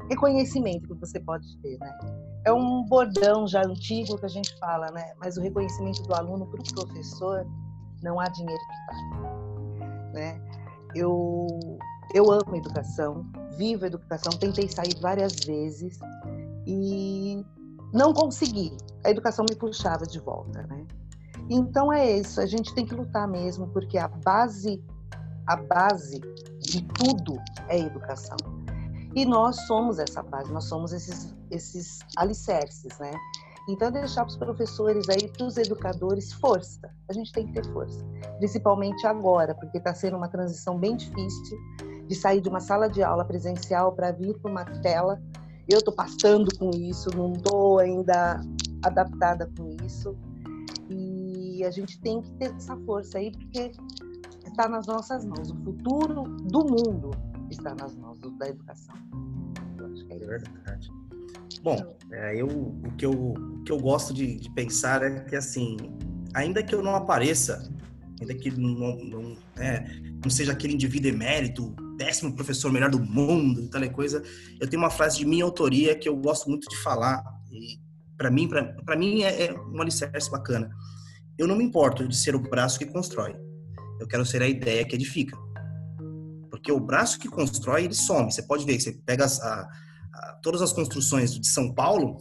[0.09, 2.23] reconhecimento que você pode ter, né?
[2.45, 5.13] é um bordão já antigo que a gente fala, né?
[5.19, 7.47] Mas o reconhecimento do aluno para o professor
[8.03, 10.41] não há dinheiro que pague, né?
[10.95, 11.47] Eu
[12.15, 13.25] eu amo educação,
[13.57, 15.99] vivo a educação, tentei sair várias vezes
[16.67, 17.45] e
[17.93, 18.77] não consegui.
[19.05, 20.87] A educação me puxava de volta, né?
[21.51, 24.83] Então é isso, a gente tem que lutar mesmo, porque a base
[25.47, 26.21] a base
[26.61, 27.37] de tudo
[27.69, 28.37] é educação.
[29.15, 33.13] E nós somos essa base, nós somos esses, esses alicerces, né?
[33.69, 36.91] Então, deixar para os professores aí, para os educadores, força.
[37.09, 38.05] A gente tem que ter força,
[38.39, 41.59] principalmente agora, porque está sendo uma transição bem difícil
[42.09, 45.23] de sair de uma sala de aula presencial para vir para uma tela.
[45.69, 48.41] Eu estou passando com isso, não estou ainda
[48.83, 50.17] adaptada com isso.
[50.91, 53.73] E a gente tem que ter essa força aí, porque
[54.47, 55.51] está nas nossas mãos.
[55.51, 57.11] O futuro do mundo
[57.51, 58.95] está nas mãos da educação.
[59.79, 60.91] Eu acho que é, é verdade.
[61.63, 65.37] Bom, é, eu, o, que eu, o que eu gosto de, de, pensar é que,
[65.37, 65.77] assim,
[66.35, 67.71] ainda que eu não apareça,
[68.23, 69.85] ainda que não, não, é,
[70.23, 74.23] não seja aquele indivíduo emérito, décimo professor melhor do mundo, tal coisa,
[74.61, 77.79] eu tenho uma frase de minha autoria que eu gosto muito de falar, e
[78.17, 80.71] para mim, para mim é, é um alicerce bacana.
[81.37, 83.35] Eu não me importo de ser o braço que constrói,
[84.01, 85.37] eu quero ser a ideia que edifica.
[86.51, 88.31] Porque o braço que constrói, ele some.
[88.31, 89.69] Você pode ver, você pega as, a,
[90.15, 92.19] a, todas as construções de São Paulo,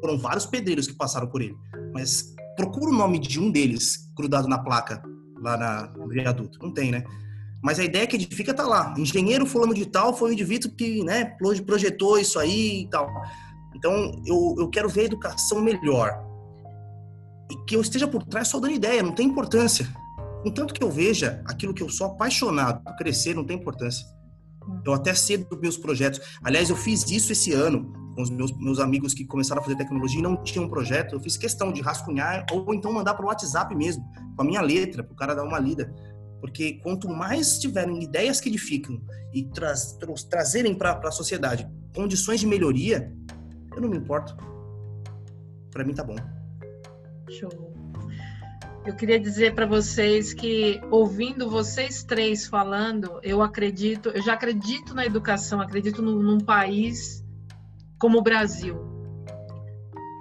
[0.00, 1.56] foram vários pedreiros que passaram por ele.
[1.92, 5.02] Mas procura o nome de um deles grudado na placa,
[5.40, 6.58] lá na, no viaduto.
[6.62, 7.04] Não tem, né?
[7.62, 8.94] Mas a ideia que edifica tá lá.
[8.96, 13.08] Engenheiro fulano de tal foi o indivíduo que né, projetou isso aí e tal.
[13.74, 16.12] Então, eu, eu quero ver a educação melhor.
[17.50, 19.86] E que eu esteja por trás só dando ideia, não tem importância.
[20.42, 24.06] Contanto que eu veja aquilo que eu sou apaixonado crescer, não tem importância.
[24.84, 26.20] Eu até cedo dos meus projetos.
[26.42, 29.76] Aliás, eu fiz isso esse ano com os meus, meus amigos que começaram a fazer
[29.76, 31.14] tecnologia e não tinham um projeto.
[31.14, 34.04] Eu fiz questão de rascunhar ou então mandar para o WhatsApp mesmo,
[34.36, 35.92] com a minha letra, para o cara dar uma lida.
[36.40, 39.00] Porque quanto mais tiverem ideias que edificam
[39.32, 43.12] e tra tra trazerem para a sociedade condições de melhoria,
[43.74, 44.36] eu não me importo.
[45.70, 46.16] Para mim tá bom.
[47.28, 47.70] Show.
[48.86, 54.94] Eu queria dizer para vocês que, ouvindo vocês três falando, eu acredito, eu já acredito
[54.94, 57.22] na educação, acredito num, num país
[58.00, 58.80] como o Brasil,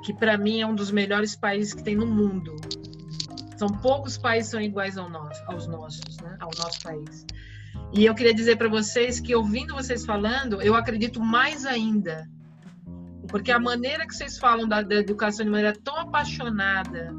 [0.04, 2.56] que para mim é um dos melhores países que tem no mundo.
[3.58, 6.38] São poucos países que são iguais ao nosso, aos nossos, né?
[6.40, 7.26] ao nosso país.
[7.94, 12.30] E eu queria dizer para vocês que, ouvindo vocês falando, eu acredito mais ainda.
[13.30, 17.14] Porque a maneira que vocês falam da, da educação de maneira tão apaixonada,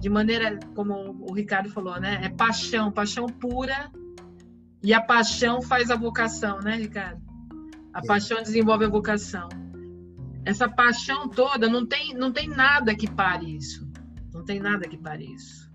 [0.00, 2.20] de maneira, como o Ricardo falou, né?
[2.22, 3.90] É paixão, paixão pura.
[4.82, 7.20] E a paixão faz a vocação, né, Ricardo?
[7.92, 9.48] A paixão desenvolve a vocação.
[10.44, 13.86] Essa paixão toda, não tem, não tem nada que pare isso.
[14.32, 15.68] Não tem nada que pare isso.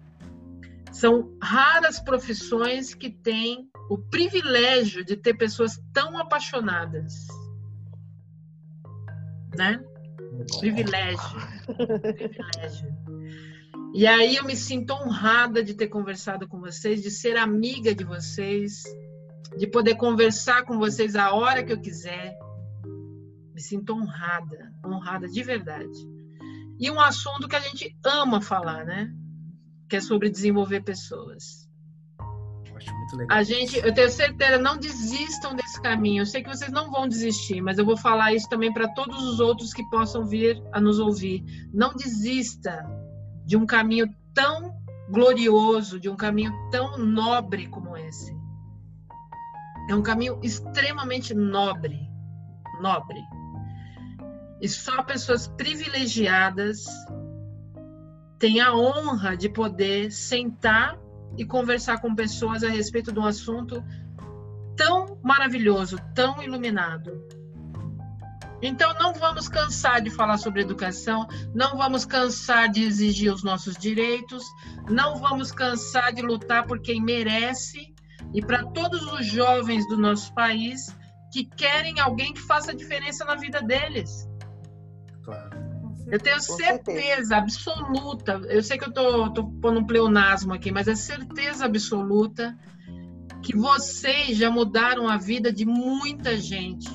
[0.91, 7.13] São raras profissões que têm o privilégio de ter pessoas tão apaixonadas.
[9.55, 9.83] Né?
[10.59, 11.39] Privilégio.
[12.15, 13.03] Privilégio.
[13.93, 18.03] E aí eu me sinto honrada de ter conversado com vocês, de ser amiga de
[18.03, 18.83] vocês,
[19.55, 22.35] de poder conversar com vocês a hora que eu quiser.
[23.53, 25.97] Me sinto honrada, honrada de verdade.
[26.79, 29.13] E um assunto que a gente ama falar, né?
[29.87, 31.69] Que é sobre desenvolver pessoas.
[32.75, 33.37] acho muito legal.
[33.37, 36.21] A gente, eu tenho certeza, não desistam desse caminho.
[36.21, 39.23] Eu sei que vocês não vão desistir, mas eu vou falar isso também para todos
[39.23, 41.43] os outros que possam vir a nos ouvir.
[41.71, 42.83] Não desista
[43.45, 44.73] de um caminho tão
[45.09, 48.35] glorioso, de um caminho tão nobre como esse.
[49.89, 52.09] É um caminho extremamente nobre,
[52.81, 53.21] nobre.
[54.63, 56.85] E só pessoas privilegiadas
[58.39, 60.97] têm a honra de poder sentar
[61.37, 63.83] e conversar com pessoas a respeito de um assunto
[64.77, 67.11] tão maravilhoso, tão iluminado.
[68.61, 73.75] Então, não vamos cansar de falar sobre educação, não vamos cansar de exigir os nossos
[73.75, 74.45] direitos,
[74.89, 77.93] não vamos cansar de lutar por quem merece
[78.33, 80.95] e para todos os jovens do nosso país
[81.33, 84.31] que querem alguém que faça diferença na vida deles.
[86.13, 90.93] Eu tenho certeza absoluta, eu sei que eu estou pondo um pleonasmo aqui, mas é
[90.93, 92.55] certeza absoluta
[93.41, 96.87] que vocês já mudaram a vida de muita gente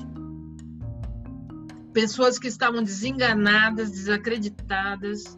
[1.93, 5.37] pessoas que estavam desenganadas, desacreditadas,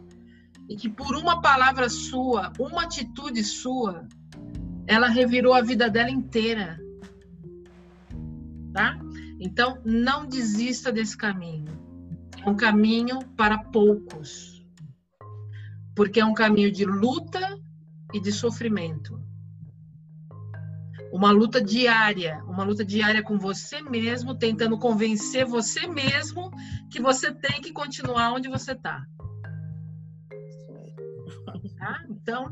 [0.68, 4.06] e que por uma palavra sua, uma atitude sua,
[4.86, 6.80] ela revirou a vida dela inteira.
[8.72, 8.96] Tá?
[9.40, 11.81] Então, não desista desse caminho.
[12.44, 14.64] É um caminho para poucos.
[15.94, 17.40] Porque é um caminho de luta
[18.12, 19.22] e de sofrimento
[21.12, 26.50] uma luta diária, uma luta diária com você mesmo, tentando convencer você mesmo
[26.90, 29.04] que você tem que continuar onde você está.
[31.76, 32.04] Tá?
[32.08, 32.48] Então,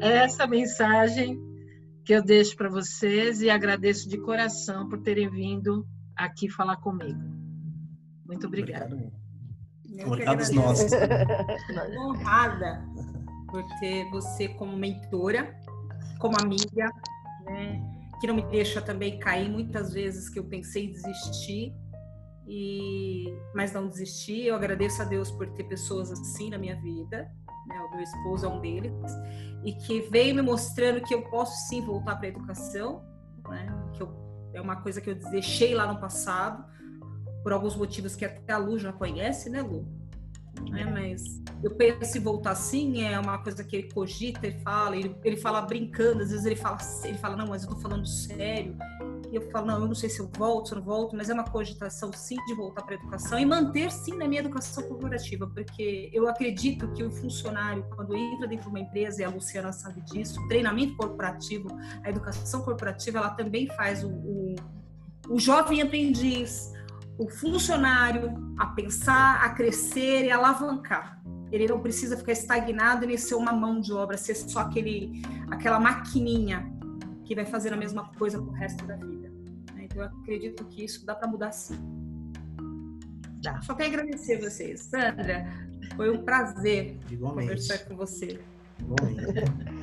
[0.00, 1.40] é essa mensagem
[2.04, 7.18] que eu deixo para vocês e agradeço de coração por terem vindo aqui falar comigo.
[8.26, 8.94] Muito obrigada.
[8.94, 9.23] Obrigado.
[10.50, 10.90] Nossos.
[11.98, 12.84] honrada
[13.48, 15.54] por ter você como mentora,
[16.18, 16.90] como amiga,
[17.44, 17.80] né?
[18.20, 21.74] que não me deixa também cair muitas vezes que eu pensei em desistir
[22.46, 24.42] e mas não desisti.
[24.42, 27.30] Eu agradeço a Deus por ter pessoas assim na minha vida,
[27.66, 27.78] né?
[27.80, 28.92] O meu esposo é um deles
[29.64, 33.04] e que veio me mostrando que eu posso sim voltar para a educação,
[33.48, 33.66] né?
[33.94, 36.64] Que eu, é uma coisa que eu deixei lá no passado
[37.44, 39.86] por alguns motivos que até a Lu já conhece, né, Lu?
[40.70, 40.84] Né?
[40.84, 45.14] Mas eu penso em voltar sim, é uma coisa que ele cogita, ele fala, ele,
[45.22, 48.74] ele fala brincando, às vezes ele fala, ele fala, não, mas eu tô falando sério.
[49.30, 51.28] E eu falo, não, eu não sei se eu volto, se eu não volto, mas
[51.28, 54.82] é uma cogitação sim de voltar para a educação e manter sim na minha educação
[54.84, 59.28] corporativa, porque eu acredito que o funcionário, quando entra dentro de uma empresa, e a
[59.28, 61.68] Luciana sabe disso, o treinamento corporativo,
[62.02, 64.54] a educação corporativa, ela também faz o, o,
[65.28, 66.72] o jovem aprendiz,
[67.18, 71.22] o funcionário a pensar, a crescer e alavancar.
[71.52, 75.78] Ele não precisa ficar estagnado nem ser uma mão de obra, ser só aquele, aquela
[75.78, 76.72] maquininha
[77.24, 79.30] que vai fazer a mesma coisa pro resto da vida.
[79.74, 79.84] Né?
[79.84, 81.78] Então, eu acredito que isso dá para mudar sim.
[83.42, 83.60] Dá.
[83.62, 84.80] Só quero agradecer vocês.
[84.80, 85.46] Sandra,
[85.94, 87.48] foi um prazer Igualmente.
[87.48, 88.40] conversar com você.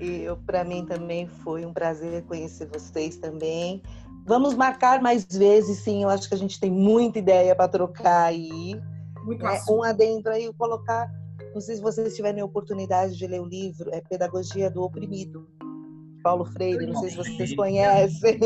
[0.00, 3.82] E para mim também foi um prazer conhecer vocês também.
[4.26, 6.02] Vamos marcar mais vezes, sim.
[6.02, 8.80] Eu acho que a gente tem muita ideia para trocar aí.
[9.24, 9.60] Muito né?
[9.70, 11.08] Um adentro aí, colocar.
[11.54, 15.48] Não sei se vocês tiverem oportunidade de ler o livro, é Pedagogia do Oprimido.
[16.24, 18.36] Paulo Freire, não sei se vocês conhecem.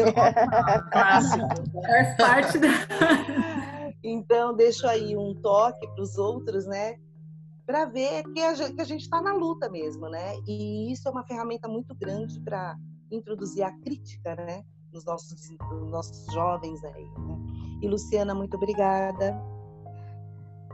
[0.92, 1.46] Clássico.
[1.82, 2.68] Faz parte da.
[4.02, 6.96] Então, deixo aí um toque para os outros, né?
[7.66, 10.36] Para ver que a gente está na luta mesmo, né?
[10.48, 12.78] E isso é uma ferramenta muito grande para
[13.10, 14.64] introduzir a crítica, né?
[14.92, 17.04] Nos nossos, nos nossos jovens aí.
[17.04, 17.38] Né?
[17.82, 19.40] E Luciana, muito obrigada.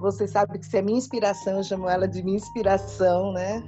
[0.00, 3.62] Você sabe que você é minha inspiração, eu chamo ela de minha inspiração, né?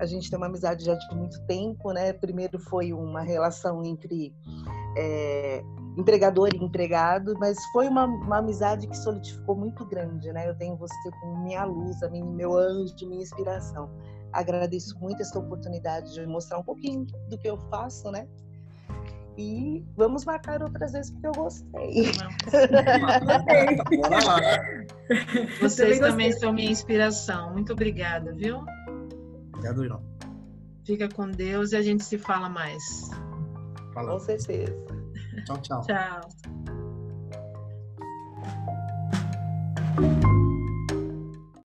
[0.00, 2.12] A gente tem uma amizade já de muito tempo, né?
[2.12, 4.34] Primeiro foi uma relação entre
[4.96, 5.62] é,
[5.96, 10.48] empregador e empregado, mas foi uma, uma, amizade que solidificou muito grande, né?
[10.48, 13.88] Eu tenho você como minha luz, a minha, meu anjo, minha inspiração.
[14.32, 18.26] Agradeço muito essa oportunidade de mostrar um pouquinho do que eu faço, né?
[19.36, 22.12] E vamos marcar outras vezes porque eu gostei.
[25.60, 27.52] Vocês também, são minha inspiração.
[27.52, 28.64] Muito obrigada, viu?
[29.48, 30.02] Obrigado, Irão.
[30.86, 33.10] Fica com Deus e a gente se fala mais.
[33.92, 34.12] Falando.
[34.12, 34.76] Com certeza.
[35.46, 35.80] Tchau, tchau.
[35.82, 36.20] Tchau.